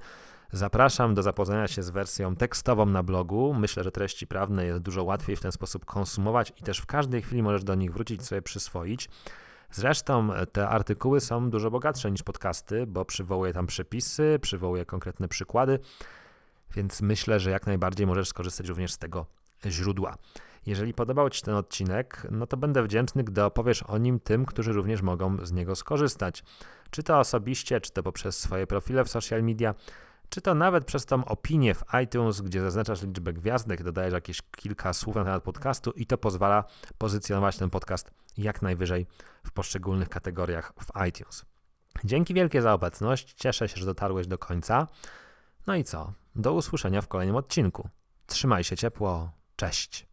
Zapraszam 0.51 1.13
do 1.13 1.23
zapoznania 1.23 1.67
się 1.67 1.83
z 1.83 1.89
wersją 1.89 2.35
tekstową 2.35 2.85
na 2.85 3.03
blogu. 3.03 3.53
Myślę, 3.53 3.83
że 3.83 3.91
treści 3.91 4.27
prawne 4.27 4.65
jest 4.65 4.81
dużo 4.81 5.03
łatwiej 5.03 5.35
w 5.35 5.41
ten 5.41 5.51
sposób 5.51 5.85
konsumować 5.85 6.53
i 6.57 6.63
też 6.63 6.77
w 6.77 6.85
każdej 6.85 7.21
chwili 7.21 7.43
możesz 7.43 7.63
do 7.63 7.75
nich 7.75 7.93
wrócić, 7.93 8.25
sobie 8.25 8.41
przyswoić. 8.41 9.09
Zresztą 9.73 10.29
te 10.51 10.69
artykuły 10.69 11.21
są 11.21 11.49
dużo 11.49 11.71
bogatsze 11.71 12.11
niż 12.11 12.23
podcasty, 12.23 12.87
bo 12.87 13.05
przywołuję 13.05 13.53
tam 13.53 13.67
przepisy, 13.67 14.39
przywołuję 14.41 14.85
konkretne 14.85 15.27
przykłady, 15.27 15.79
więc 16.75 17.01
myślę, 17.01 17.39
że 17.39 17.51
jak 17.51 17.67
najbardziej 17.67 18.07
możesz 18.07 18.27
skorzystać 18.27 18.67
również 18.67 18.93
z 18.93 18.97
tego 18.97 19.25
źródła. 19.65 20.15
Jeżeli 20.65 20.93
podobał 20.93 21.29
Ci 21.29 21.41
ten 21.41 21.55
odcinek, 21.55 22.27
no 22.31 22.47
to 22.47 22.57
będę 22.57 22.83
wdzięczny, 22.83 23.23
gdy 23.23 23.43
opowiesz 23.43 23.83
o 23.83 23.97
nim 23.97 24.19
tym, 24.19 24.45
którzy 24.45 24.73
również 24.73 25.01
mogą 25.01 25.45
z 25.45 25.51
niego 25.51 25.75
skorzystać. 25.75 26.43
Czy 26.89 27.03
to 27.03 27.19
osobiście, 27.19 27.81
czy 27.81 27.91
to 27.91 28.03
poprzez 28.03 28.39
swoje 28.39 28.67
profile 28.67 29.03
w 29.03 29.09
social 29.09 29.43
media, 29.43 29.75
czy 30.31 30.41
to 30.41 30.55
nawet 30.55 30.85
przez 30.85 31.05
tą 31.05 31.25
opinię 31.25 31.73
w 31.73 31.83
iTunes, 32.03 32.41
gdzie 32.41 32.61
zaznaczasz 32.61 33.01
liczbę 33.01 33.33
gwiazdek, 33.33 33.83
dodajesz 33.83 34.13
jakieś 34.13 34.41
kilka 34.41 34.93
słów 34.93 35.15
na 35.15 35.23
temat 35.23 35.43
podcastu 35.43 35.91
i 35.91 36.05
to 36.05 36.17
pozwala 36.17 36.63
pozycjonować 36.97 37.57
ten 37.57 37.69
podcast 37.69 38.11
jak 38.37 38.61
najwyżej 38.61 39.07
w 39.43 39.51
poszczególnych 39.51 40.09
kategoriach 40.09 40.73
w 40.79 41.07
iTunes. 41.07 41.45
Dzięki 42.03 42.33
wielkie 42.33 42.61
za 42.61 42.73
obecność, 42.73 43.33
cieszę 43.33 43.69
się, 43.69 43.77
że 43.77 43.85
dotarłeś 43.85 44.27
do 44.27 44.37
końca. 44.37 44.87
No 45.67 45.75
i 45.75 45.83
co? 45.83 46.13
Do 46.35 46.53
usłyszenia 46.53 47.01
w 47.01 47.07
kolejnym 47.07 47.35
odcinku. 47.35 47.89
Trzymaj 48.25 48.63
się 48.63 48.77
ciepło, 48.77 49.31
cześć. 49.55 50.10